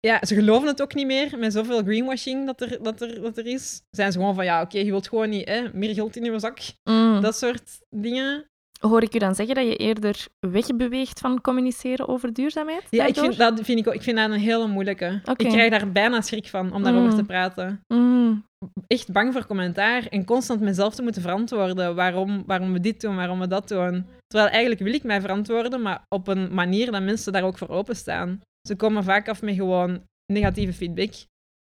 [0.00, 3.38] Ja, ze geloven het ook niet meer, met zoveel greenwashing dat er, dat er, dat
[3.38, 3.82] er is.
[3.90, 6.38] Zijn ze gewoon van, ja, oké, je wilt gewoon niet hè, meer geld in je
[6.38, 6.58] zak.
[6.84, 7.20] Mm.
[7.20, 8.44] Dat soort dingen.
[8.80, 12.86] Hoor ik u dan zeggen dat je eerder wegbeweegt van communiceren over duurzaamheid?
[12.90, 15.20] Ja, ik vind, dat vind ik, ik vind dat een hele moeilijke.
[15.36, 17.16] Ik krijg daar bijna schrik van om daarover Mm.
[17.16, 17.84] te praten.
[17.88, 18.48] Mm.
[18.86, 23.16] Echt bang voor commentaar en constant mezelf te moeten verantwoorden waarom, waarom we dit doen,
[23.16, 24.06] waarom we dat doen.
[24.26, 27.68] Terwijl eigenlijk wil ik mij verantwoorden, maar op een manier dat mensen daar ook voor
[27.68, 28.40] openstaan.
[28.68, 31.12] Ze komen vaak af met gewoon negatieve feedback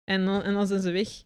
[0.03, 1.23] en en dan zijn ze weg.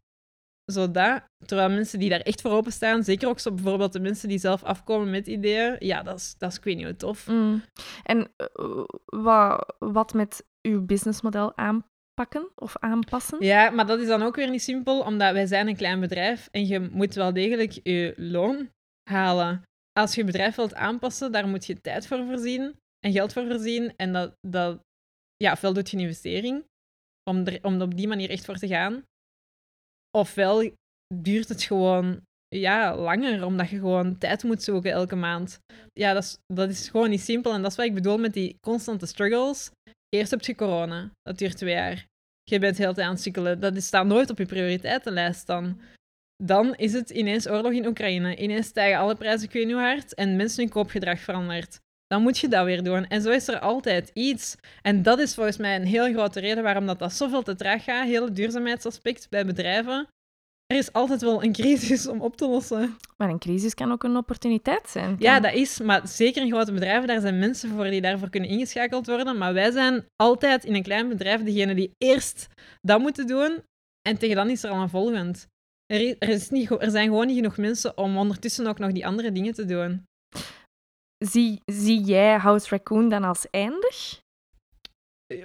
[0.72, 4.38] Zodat, terwijl mensen die daar echt voor openstaan, zeker ook zo bijvoorbeeld de mensen die
[4.38, 7.28] zelf afkomen met ideeën, ja, dat is, dat is ik weet niet hoe tof.
[7.28, 7.62] Mm.
[8.04, 11.56] En eh, wat, wat met uw businessmodel
[12.18, 13.44] aanpakken of aanpassen?
[13.44, 16.48] Ja, maar dat is dan ook weer niet simpel, omdat wij zijn een klein bedrijf
[16.52, 18.70] en je moet wel degelijk je loon
[19.10, 19.62] halen.
[20.00, 23.48] Als je je bedrijf wilt aanpassen, daar moet je tijd voor voorzien en geld voor
[23.48, 23.94] voorzien.
[23.96, 24.80] En dat, dat
[25.36, 26.64] ja, ofwel doet je een investering
[27.30, 29.04] om er, om op die manier echt voor te gaan.
[30.18, 30.72] Ofwel
[31.14, 35.60] duurt het gewoon ja, langer, omdat je gewoon tijd moet zoeken elke maand.
[35.94, 37.54] Ja, dat is, dat is gewoon niet simpel.
[37.54, 39.72] En dat is wat ik bedoel met die constante struggles.
[40.10, 42.06] Eerst heb je corona, dat duurt twee jaar.
[42.44, 43.60] Je bent heel tijd aan het sukkelen.
[43.60, 45.82] Dat staat nooit op je prioriteitenlijst dan.
[46.44, 48.36] Dan is het ineens oorlog in Oekraïne.
[48.36, 51.80] Ineens stijgen alle prijzen, ik weet hard, en mensen hun koopgedrag verandert.
[52.08, 53.08] Dan moet je dat weer doen.
[53.08, 54.56] En zo is er altijd iets.
[54.82, 57.84] En dat is volgens mij een heel grote reden waarom dat, dat zoveel te traag
[57.84, 60.08] gaat, hele duurzaamheidsaspect bij bedrijven.
[60.68, 62.98] Er is altijd wel een crisis om op te lossen.
[63.18, 65.16] Maar een crisis kan ook een opportuniteit zijn.
[65.20, 68.50] Ja, dat is, maar zeker in grote bedrijven, daar zijn mensen voor die daarvoor kunnen
[68.50, 69.38] ingeschakeld worden.
[69.38, 72.48] Maar wij zijn altijd in een klein bedrijf degene die eerst
[72.82, 73.64] dat moeten doen
[74.10, 75.48] en tegen dan is er al een volgend.
[75.86, 78.92] Er, is, er, is niet, er zijn gewoon niet genoeg mensen om ondertussen ook nog
[78.92, 80.06] die andere dingen te doen.
[81.26, 84.20] Zie, zie jij House Raccoon dan als eindig?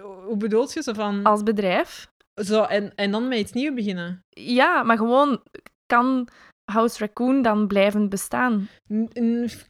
[0.01, 1.23] Hoe bedoelt je zo van...
[1.23, 2.11] Als bedrijf?
[2.41, 4.25] Zo, en, en dan met iets nieuws beginnen?
[4.29, 5.43] Ja, maar gewoon,
[5.87, 6.29] kan
[6.73, 8.69] House Raccoon dan blijven bestaan?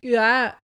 [0.00, 0.58] Ja,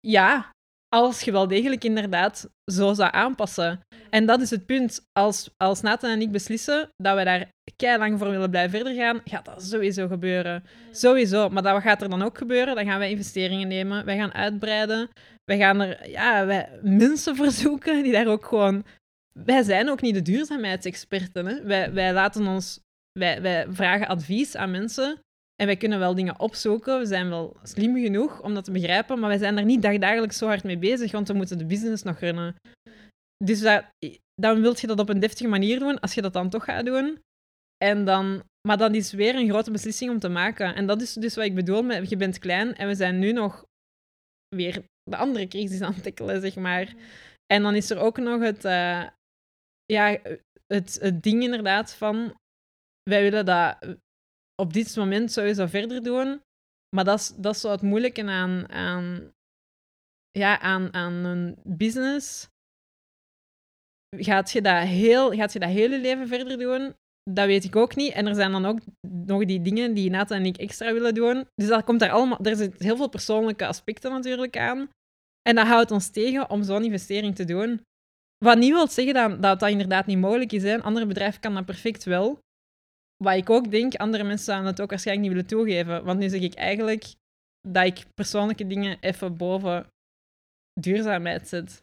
[0.00, 0.54] ja,
[0.94, 3.80] als je wel degelijk inderdaad zo zou aanpassen.
[4.10, 5.06] En dat is het punt.
[5.12, 7.48] Als, als Nathan en ik beslissen dat we daar
[7.98, 10.64] lang voor willen blijven verder gaan, gaat dat sowieso gebeuren.
[10.90, 11.48] Sowieso.
[11.48, 12.74] Maar dat, wat gaat er dan ook gebeuren?
[12.74, 15.08] Dan gaan wij investeringen nemen, wij gaan uitbreiden.
[15.44, 18.84] Wij gaan er ja, wij, mensen verzoeken die daar ook gewoon...
[19.42, 21.46] Wij zijn ook niet de duurzaamheidsexperten.
[21.46, 21.62] Hè?
[21.62, 22.80] Wij, wij laten ons...
[23.18, 25.18] Wij, wij vragen advies aan mensen
[25.56, 26.98] En wij kunnen wel dingen opzoeken.
[26.98, 29.18] We zijn wel slim genoeg om dat te begrijpen.
[29.18, 32.02] Maar wij zijn er niet dagdagelijks zo hard mee bezig, want we moeten de business
[32.02, 32.54] nog runnen.
[33.44, 33.84] Dus dat,
[34.34, 36.84] dan wil je dat op een deftige manier doen, als je dat dan toch gaat
[36.84, 37.20] doen.
[37.84, 40.74] En dan, maar dat is weer een grote beslissing om te maken.
[40.74, 43.64] En dat is dus wat ik bedoel je bent klein en we zijn nu nog
[44.56, 46.94] weer de andere crisis aan het zeg maar.
[47.46, 49.06] En dan is er ook nog het, uh,
[49.86, 50.20] ja,
[50.66, 52.34] het, het ding inderdaad van
[53.02, 53.98] wij willen dat
[54.62, 56.42] op dit moment sowieso verder doen.
[56.94, 59.32] Maar dat is, dat is zo het moeilijke aan, aan,
[60.30, 62.48] ja, aan, aan een business.
[64.16, 66.94] Gaat je, dat heel, gaat je dat hele leven verder doen?
[67.30, 68.12] Dat weet ik ook niet.
[68.12, 68.80] En er zijn dan ook
[69.26, 71.46] nog die dingen die Nathan en ik extra willen doen.
[71.54, 72.38] Dus dat komt daar allemaal...
[72.44, 74.88] Er zitten heel veel persoonlijke aspecten natuurlijk aan.
[75.48, 77.82] En dat houdt ons tegen om zo'n investering te doen.
[78.44, 80.62] Wat niet wil zeggen dat, dat dat inderdaad niet mogelijk is.
[80.62, 80.72] Hè.
[80.72, 82.38] Een ander bedrijf kan dat perfect wel.
[83.16, 86.04] Wat ik ook denk, andere mensen zouden het ook waarschijnlijk niet willen toegeven.
[86.04, 87.04] Want nu zeg ik eigenlijk
[87.68, 89.86] dat ik persoonlijke dingen even boven
[90.80, 91.82] duurzaamheid zet.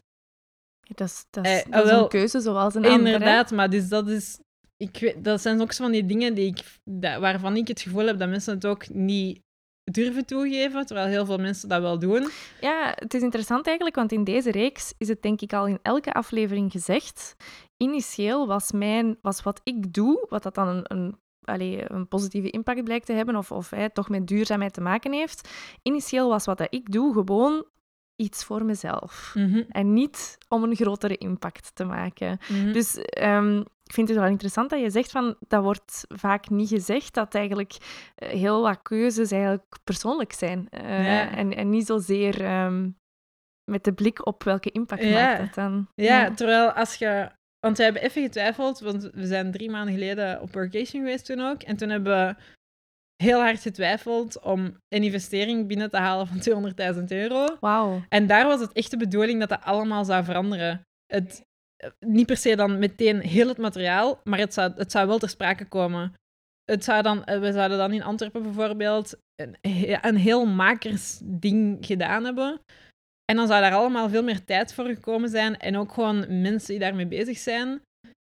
[0.94, 3.12] dat is, dat is, eh, dat is een keuze zoals een andere.
[3.12, 4.38] Inderdaad, maar dus dat, is,
[4.76, 7.80] ik weet, dat zijn ook zo van die dingen die ik, dat, waarvan ik het
[7.80, 9.40] gevoel heb dat mensen het ook niet
[9.84, 12.28] durven toegeven, terwijl heel veel mensen dat wel doen.
[12.60, 15.78] Ja, het is interessant eigenlijk, want in deze reeks is het denk ik al in
[15.82, 17.36] elke aflevering gezegd.
[17.76, 22.50] Initieel was, mijn, was wat ik doe, wat dat dan een, een allee, een positieve
[22.50, 25.48] impact blijkt te hebben of, of toch met duurzaamheid te maken heeft.
[25.82, 27.64] Initieel was wat dat ik doe gewoon
[28.16, 29.32] iets voor mezelf.
[29.34, 29.62] Mhm.
[29.68, 32.38] En niet om een grotere impact te maken.
[32.48, 32.72] Mhm.
[32.72, 33.62] Dus ehm,
[33.92, 37.34] ik vind het wel interessant dat je zegt van, dat wordt vaak niet gezegd, dat
[37.34, 37.76] eigenlijk
[38.14, 40.68] eh, heel wat keuzes eigenlijk persoonlijk zijn.
[40.70, 41.30] Eh, Ja.
[41.30, 42.90] en, en niet zozeer ehm,
[43.70, 45.10] met de blik op welke impact Ja.
[45.12, 45.88] maakt dat dan.
[45.94, 47.30] Ja, terwijl als je...
[47.60, 51.40] Want we hebben even getwijfeld, want we zijn drie maanden geleden op workation geweest toen
[51.40, 51.62] ook.
[51.62, 52.36] En toen hebben we
[53.22, 57.56] heel hard getwijfeld om een investering binnen te halen van 200.000 euro.
[57.60, 58.02] Wauw.
[58.08, 60.82] En daar was het echt de bedoeling dat dat allemaal zou veranderen.
[61.06, 61.42] Het,
[62.00, 65.28] niet per se dan meteen heel het materiaal, maar het zou, het zou wel ter
[65.28, 66.14] sprake komen.
[66.64, 69.56] Het zou dan, eh, we zouden dan in Antwerpen bijvoorbeeld een,
[70.00, 72.60] een heel makersding gedaan hebben.
[73.24, 76.68] En dan zou daar allemaal veel meer tijd voor gekomen zijn en ook gewoon mensen
[76.68, 77.80] die daarmee bezig zijn.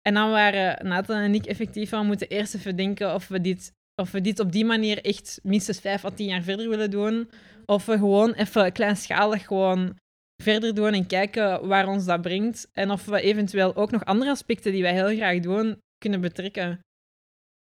[0.08, 3.72] En dan waren Nathan en ik effectief van moeten eerst even denken of we dit,
[4.02, 7.30] of we dit op die manier echt minstens vijf à tien jaar verder willen doen.
[7.66, 9.96] Of we gewoon even kleinschalig gewoon
[10.42, 12.70] verder doen en kijken waar ons dat brengt.
[12.72, 16.80] En of we eventueel ook nog andere aspecten die wij heel graag doen, kunnen betrekken.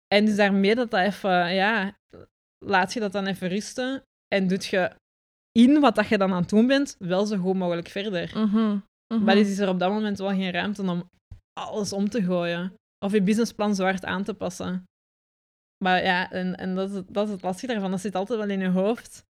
[0.08, 1.98] En dus daarmee dat dat even, ja,
[2.66, 4.92] laat je dat dan even rusten en doet je
[5.52, 8.32] in wat dat je dan aan het doen bent, wel zo goed mogelijk verder.
[8.34, 8.78] Mhm.
[9.14, 9.24] Mhm.
[9.24, 11.10] Maar dus is er op dat moment wel geen ruimte om
[11.54, 12.74] alles om te gooien.
[13.06, 14.84] Of je businessplan zo hard aan te passen.
[15.84, 17.92] Maar ja, en, en dat, is, dat is het lastige daarvan.
[17.92, 19.26] Dat zit altijd wel in je hoofd.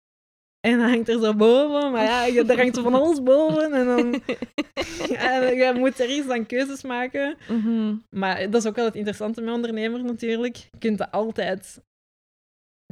[0.66, 3.72] En dan hangt er zo boven, maar ja, je- hangt er van alles boven.
[3.72, 4.22] En dan
[5.18, 7.36] ja, je moet er eens dan keuzes maken.
[7.48, 7.96] Mhm.
[8.10, 10.56] Maar dat is ook wel het interessante met ondernemer natuurlijk.
[10.56, 11.80] Je kunt dat altijd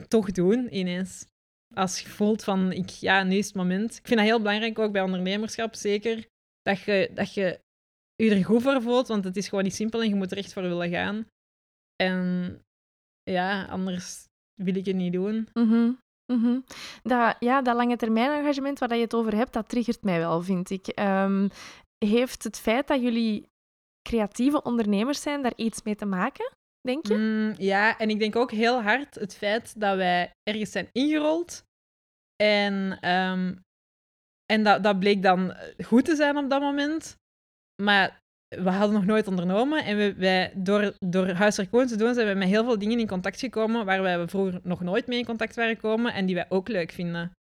[0.08, 1.26] toch doen, ineens.
[1.74, 3.96] Als je voelt van, ik, ja, nu is het moment.
[3.96, 6.26] Ik vind dat heel belangrijk, ook bij ondernemerschap, zeker.
[6.62, 7.60] Dat je, dat je
[8.16, 10.38] je er goed voor voelt, want het is gewoon niet simpel en je moet er
[10.38, 11.26] echt voor willen gaan.
[11.96, 12.58] En
[13.22, 14.24] ja, anders
[14.62, 15.48] wil ik het niet doen.
[15.52, 15.92] Mhm,
[16.32, 16.60] mhm.
[17.02, 20.18] Dat, ja, dat lange termijn engagement waar dat je het over hebt, dat triggert mij
[20.18, 20.86] wel, vind ik.
[20.86, 21.48] Ehm,
[22.04, 23.48] heeft het feit dat jullie
[24.08, 27.14] creatieve ondernemers zijn daar iets mee te maken, denk je?
[27.14, 31.64] Mm, ja, en ik denk ook heel hard het feit dat wij ergens zijn ingerold.
[32.36, 33.54] En, ehm,
[34.46, 37.16] en dat, dat bleek dan goed te zijn op dat moment.
[37.82, 38.19] Maar
[38.56, 39.84] we hadden nog nooit ondernomen.
[39.84, 42.98] En we, wij, door, door huiswerk gewoon te doen, zijn we met heel veel dingen
[42.98, 46.34] in contact gekomen waar wij vroeger nog nooit mee in contact waren gekomen en die
[46.34, 47.32] wij ook leuk vinden.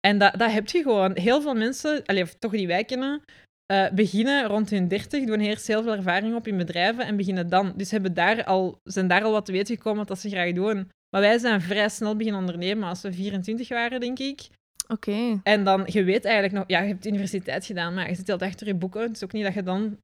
[0.00, 1.18] En dat, dat heb je gewoon.
[1.18, 3.22] Heel veel mensen, allee, toch die wij kennen,
[3.66, 7.48] eh, beginnen rond hun 30, doen eerst heel veel ervaring op in bedrijven en beginnen
[7.48, 7.72] dan.
[7.76, 10.90] Dus hebben daar al, zijn daar al wat te weten gekomen wat ze graag doen.
[11.10, 14.48] Maar wij zijn vrij snel beginnen ondernemen als we 24 waren, denk ik.
[14.92, 15.40] Oké.
[15.42, 18.38] En dan, je weet eigenlijk nog, ja, je hebt universiteit gedaan, maar je zit heel
[18.38, 19.00] achter je boeken.
[19.00, 19.98] Het is ook niet dat je dan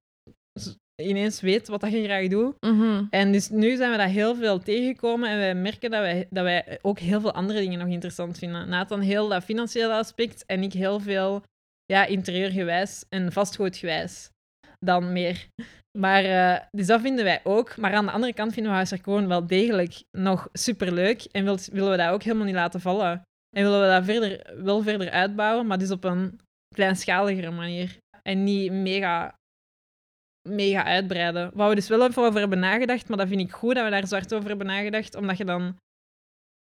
[1.03, 2.55] ineens weet wat dat je graag doet.
[2.61, 3.05] Mhm.
[3.11, 6.44] En dus nu zijn we dat heel veel tegengekomen en wij merken dat wij, dat
[6.44, 8.68] wij ook heel veel andere dingen nog interessant vinden.
[8.68, 11.42] Nathan heel dat financiële aspect en ik heel veel
[11.85, 14.31] ja, interieurgewijs en vastgoedgewijs
[14.79, 15.46] dan meer.
[15.98, 17.77] Maar, eh, dus dat vinden wij ook.
[17.77, 21.59] Maar aan de andere kant vinden we Huiswerk gewoon wel degelijk nog superleuk en wil,
[21.72, 23.22] willen we dat ook helemaal niet laten vallen.
[23.56, 26.40] En willen we dat verder, wel verder uitbouwen, maar dus op een
[26.74, 27.96] kleinschaligere manier.
[28.22, 29.34] En niet mega,
[30.48, 31.50] mega uitbreiden.
[31.54, 33.90] Waar we dus wel even over hebben nagedacht, maar dat vind ik goed dat we
[33.90, 35.76] daar zwart over hebben nagedacht, omdat je dan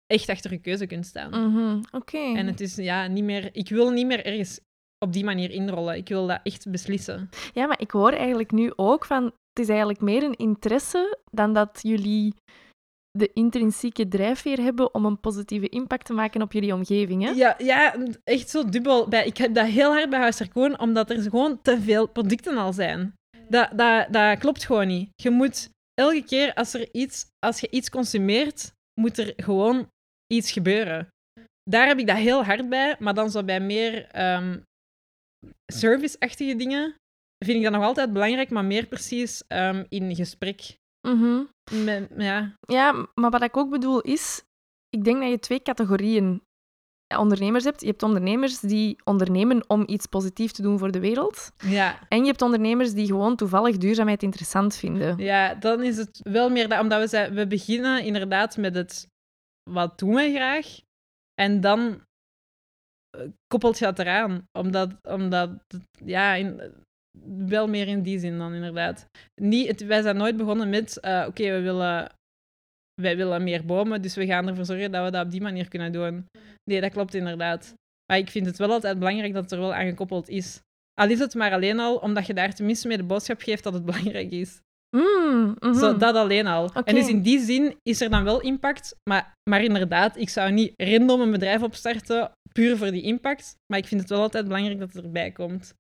[0.06, 1.30] echt achter je keuze kunt staan.
[1.30, 2.18] Mhm, Oké.
[2.18, 4.60] En het is ja, niet meer, ik wil niet meer ergens
[5.00, 5.96] op die manier inrollen.
[5.96, 7.30] Ik wil dat echt beslissen.
[7.54, 9.24] Ja, maar ik hoor eigenlijk nu ook van...
[9.24, 12.34] Het is eigenlijk meer een interesse dan dat jullie
[13.18, 17.24] de intrinsieke drijfveer hebben om een positieve impact te maken op jullie omgeving.
[17.24, 17.30] Hè?
[17.30, 19.08] Ja, ja, echt zo dubbel.
[19.08, 22.74] Bij, ik heb dat heel hard bij Koon, omdat er gewoon te veel producten al
[22.74, 23.14] zijn.
[23.50, 25.10] Dat, dat, dat klopt gewoon niet.
[25.16, 28.72] Je moet elke keer als, er iets, als je iets consumeert,
[29.02, 29.88] moet er gewoon
[30.28, 31.08] iets gebeuren.
[31.70, 34.60] Daar heb ik dat heel hard bij, maar dan zo bij meer ehm,
[35.74, 36.96] service-achtige dingen
[37.46, 40.76] vind ik dat nog altijd belangrijk, maar meer precies ehm, in gesprek.
[41.08, 41.44] Mhm.
[41.84, 42.58] Met, ja.
[42.62, 44.44] Ja, maar wat ik ook bedoel is...
[44.90, 46.42] Ik denk dat je twee categorieën
[47.18, 47.82] ondernemers hebt.
[47.82, 51.52] Je hebt ondernemers die ondernemen om iets positiefs te doen voor de wereld.
[51.58, 52.00] Ja.
[52.10, 55.18] En je hebt ondernemers die gewoon toevallig duurzaamheid interessant vinden.
[55.18, 59.08] ja, dan is het wel meer dat, omdat we, zijn, we beginnen inderdaad met het
[59.72, 60.80] wat doen we graag.
[61.42, 62.02] En dan
[63.10, 64.44] eh, koppelt je dat eraan.
[64.60, 65.52] Omdat, omdat
[66.06, 66.62] ja, in,
[67.48, 69.08] wel meer in die zin dan inderdaad.
[69.42, 72.12] Niet, het, wij zijn nooit begonnen met, eh, oké, we willen,
[73.02, 75.68] wij willen meer bomen, dus we gaan ervoor zorgen dat we dat op die manier
[75.68, 76.26] kunnen doen.
[76.64, 77.74] Nee, dat klopt inderdaad.
[78.12, 80.62] Maar ik vind het wel altijd belangrijk dat het er wel aan gekoppeld is.
[80.94, 83.74] Al is het maar alleen al omdat je daar tenminste mee de boodschap geeft dat
[83.74, 84.62] het belangrijk is.
[84.98, 85.74] Mm, mhm.
[85.74, 86.74] Zo, dat alleen al.
[86.74, 88.96] En dus in die zin is er dan wel impact.
[89.10, 93.56] Maar, maar inderdaad, ik zou niet random een bedrijf opstarten puur voor die impact.
[93.72, 95.74] Maar ik vind het wel altijd belangrijk dat het erbij komt.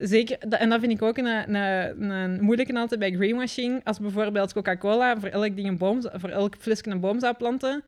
[0.00, 3.84] Zeker, en dat vind ik ook een, een, een moeilijke altijd bij greenwashing.
[3.84, 7.84] Als bijvoorbeeld Coca-Cola voor elk, ding een boom, voor elk flesje een boom zou planten.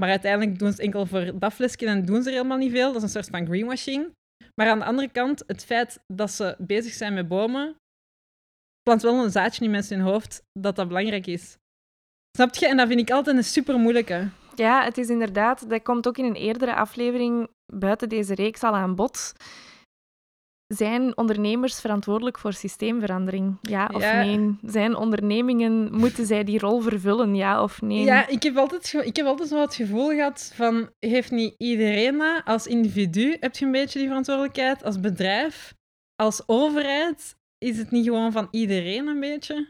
[0.00, 2.72] Maar uiteindelijk doen ze het enkel voor dat flesje en doen ze er helemaal niet
[2.72, 2.86] veel.
[2.86, 4.12] Dat is een soort van greenwashing.
[4.54, 7.76] Maar aan de andere kant, het feit dat ze bezig zijn met bomen,
[8.82, 11.56] plant wel een zaadje in mensen hun hoofd dat dat belangrijk is.
[12.36, 12.68] Snap je?
[12.68, 14.28] En dat vind ik altijd een super moeilijke.
[14.54, 18.74] Ja, het is inderdaad, dat komt ook in een eerdere aflevering buiten deze reeks al
[18.74, 19.32] aan bod.
[20.74, 23.58] Zijn ondernemers verantwoordelijk voor systeemverandering?
[23.62, 24.22] Ja of Ja.
[24.22, 24.56] nee?
[24.62, 27.34] Zijn ondernemingen, moeten zij die rol vervullen?
[27.34, 28.04] Ja of nee?
[28.04, 32.18] Ja, ik heb, altijd, ik heb altijd zo het gevoel gehad van, heeft niet iedereen
[32.18, 32.42] dat?
[32.44, 34.84] Als individu heb je een beetje die verantwoordelijkheid.
[34.84, 35.74] Als bedrijf,
[36.22, 39.68] als overheid, is het niet gewoon van iedereen een beetje?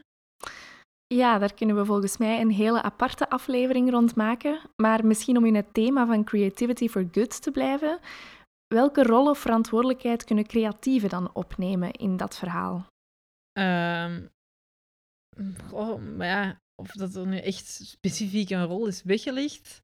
[1.07, 4.59] Ja, daar kunnen we volgens mij een hele aparte aflevering rond maken.
[4.75, 7.99] Maar misschien om in het thema van Creativity for Good te blijven,
[8.73, 12.87] welke rol of verantwoordelijkheid kunnen creatieven dan opnemen in dat verhaal?
[13.51, 14.27] Ehm,
[16.17, 19.81] ja, of dat er nu echt specifiek een rol is weggelegd,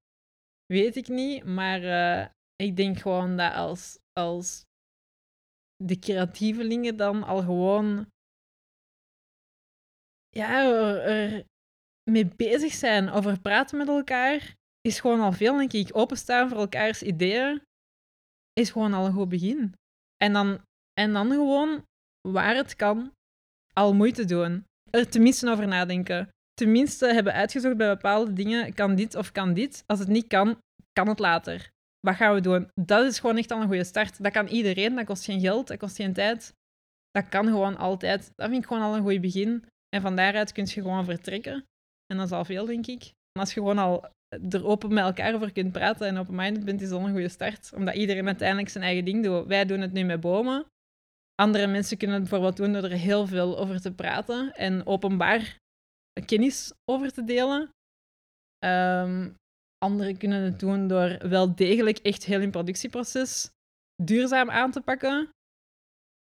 [0.65, 1.43] weet ik niet.
[1.43, 4.65] Maar eh, ik denk gewoon dat als, als
[5.76, 8.08] de creatievelingen dan al gewoon
[10.30, 11.45] ja, er, er
[12.12, 15.97] mee bezig zijn, over praten met elkaar, is gewoon al veel, denk ik.
[15.97, 17.62] Openstaan voor elkaars ideeën
[18.58, 19.74] is gewoon al een goed begin.
[20.24, 20.62] En dan,
[20.93, 21.84] en dan gewoon,
[22.28, 23.12] waar het kan,
[23.74, 24.65] al moeite doen.
[24.89, 26.30] Er tenminste over nadenken.
[26.54, 29.84] Tenminste hebben uitgezocht bij bepaalde dingen, kan dit of kan dit.
[29.86, 30.58] Als het niet kan,
[30.93, 31.70] kan het later.
[32.00, 32.70] Wat gaan we doen?
[32.74, 34.24] Dat is gewoon echt al een goede start.
[34.24, 36.54] Dat kan iedereen, dat kost geen geld, dat kost geen tijd.
[37.12, 38.32] Dat kan gewoon altijd.
[38.36, 39.65] Dat vind ik gewoon al een goed begin.
[39.96, 41.65] En van daaruit kun je gewoon vertrekken.
[42.06, 43.04] En dat is al veel, denk ik.
[43.04, 44.10] En als je gewoon al
[44.50, 47.71] er open met elkaar over kunt praten en open-minded bent, is dat een goede start.
[47.76, 49.45] Omdat iedereen uiteindelijk zijn eigen ding doet.
[49.45, 50.65] Wij doen het nu met bomen.
[51.36, 55.58] Andere mensen kunnen het bijvoorbeeld doen door er heel veel over te praten en openbaar
[56.26, 57.69] kennis over te delen.
[58.60, 59.30] Ehm,
[59.78, 63.50] anderen kunnen het doen door wel degelijk echt heel hun productieproces
[64.04, 65.30] duurzaam aan te pakken.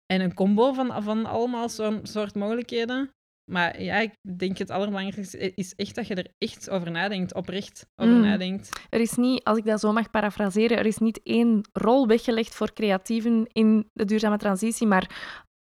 [0.05, 3.09] En een combo van, van allemaal zo'n soort mogelijkheden.
[3.51, 7.85] Maar ja, ik denk het allerbelangrijkste is echt dat je er echt over nadenkt, oprecht
[7.95, 8.21] over Mm.
[8.21, 8.69] nadenkt.
[8.89, 12.55] Er is niet, als ik dat zo mag parafraseren, er is niet één rol weggelegd
[12.55, 15.09] voor creatieven in de duurzame transitie, maar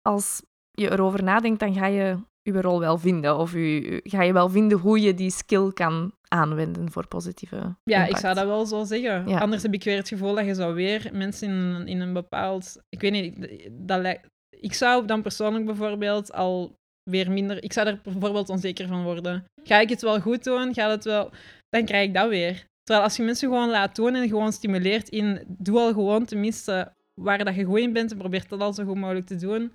[0.09, 3.37] als je erover nadenkt, dan ga je je rol wel vinden.
[3.39, 8.07] Of je, ga je wel vinden hoe je die skill kan aanwenden voor positieve Ja,
[8.07, 9.29] ik zou dat wel zo zeggen.
[9.29, 9.39] Ja.
[9.39, 12.13] Anders heb ik weer het gevoel dat je zo weer mensen in, een- in een
[12.13, 12.77] bepaald...
[12.89, 14.27] Ik weet niet, dat lijkt...
[14.61, 16.75] Ik zou dan persoonlijk bijvoorbeeld al
[17.05, 17.65] weer minder...
[17.65, 19.45] Ik zou er bijvoorbeeld onzeker van worden.
[19.65, 20.75] Ga ik het wel goed doen?
[20.75, 21.31] Gaat het wel...
[21.69, 22.65] Dan krijg ik dat weer.
[22.83, 25.45] Terwijl als je mensen gewoon laat doen en gewoon stimuleert in...
[25.47, 28.85] Doe al gewoon tenminste waar dat je goed in bent en probeer dat al zo
[28.85, 29.75] goed mogelijk te doen.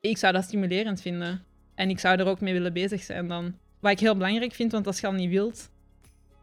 [0.00, 1.44] Ik zou dat stimulerend vinden.
[1.74, 3.58] En ik zou er ook mee willen bezig zijn dan.
[3.80, 5.70] Wat ik heel belangrijk vind, want als je al niet wilt,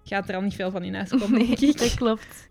[0.03, 2.49] gaat er al niet veel van in huis komen, Nee, dat klopt.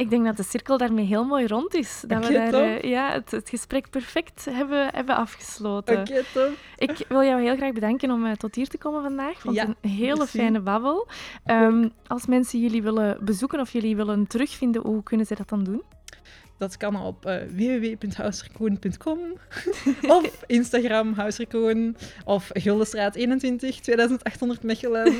[0.00, 2.04] Ik denk dat de cirkel daarmee heel mooi rond is.
[2.06, 6.00] Dat we daar uh, ja, het, het, gesprek perfect hebben, hebben afgesloten.
[6.00, 9.30] Oké, okay, Ik wil jou heel graag bedanken om uh, tot hier te komen vandaag.
[9.30, 11.08] Ik vond het een hele fijne babbel.
[11.46, 15.64] Um, als mensen jullie willen bezoeken of jullie willen terugvinden, hoe kunnen ze dat dan
[15.64, 15.82] doen?
[16.60, 17.34] Dat kan op uh,
[20.18, 25.14] of Instagram Huisrekoen of Guldenstraat 21 2800 Mechelen.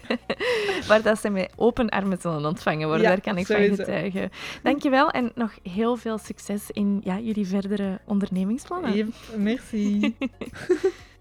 [0.88, 3.74] Waar dat ze met open armen zullen ontvangen worden, daar kan ik sowieso.
[3.74, 4.30] van getuigen.
[4.62, 8.94] Dankjewel en nog heel veel succes in ja, jullie verdere ondernemingsplannen.
[8.94, 10.00] Yep, merci.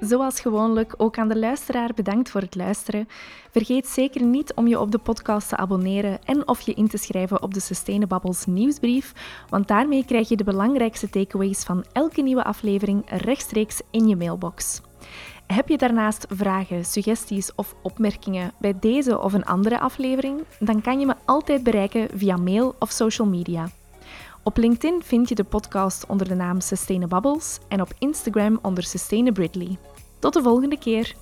[0.00, 3.08] Zoals gewoonlijk ook aan de luisteraar bedankt voor het luisteren.
[3.50, 6.96] Vergeet zeker niet om je op de podcast te abonneren en of je in te
[6.96, 9.12] schrijven op de Sustainabubbles nieuwsbrief,
[9.48, 14.80] want daarmee krijg je de belangrijkste takeaways van elke nieuwe aflevering rechtstreeks in je mailbox.
[15.46, 20.40] Heb je daarnaast vragen, suggesties of opmerkingen bij deze of een andere aflevering?
[20.58, 23.68] Dan kan je me altijd bereiken via mail of social media.
[24.46, 29.78] Op LinkedIn vind je de podcast onder de naam Sustainabubbles en op Instagram onder Sustainabridley.
[30.18, 31.14] Tot de volgende keer!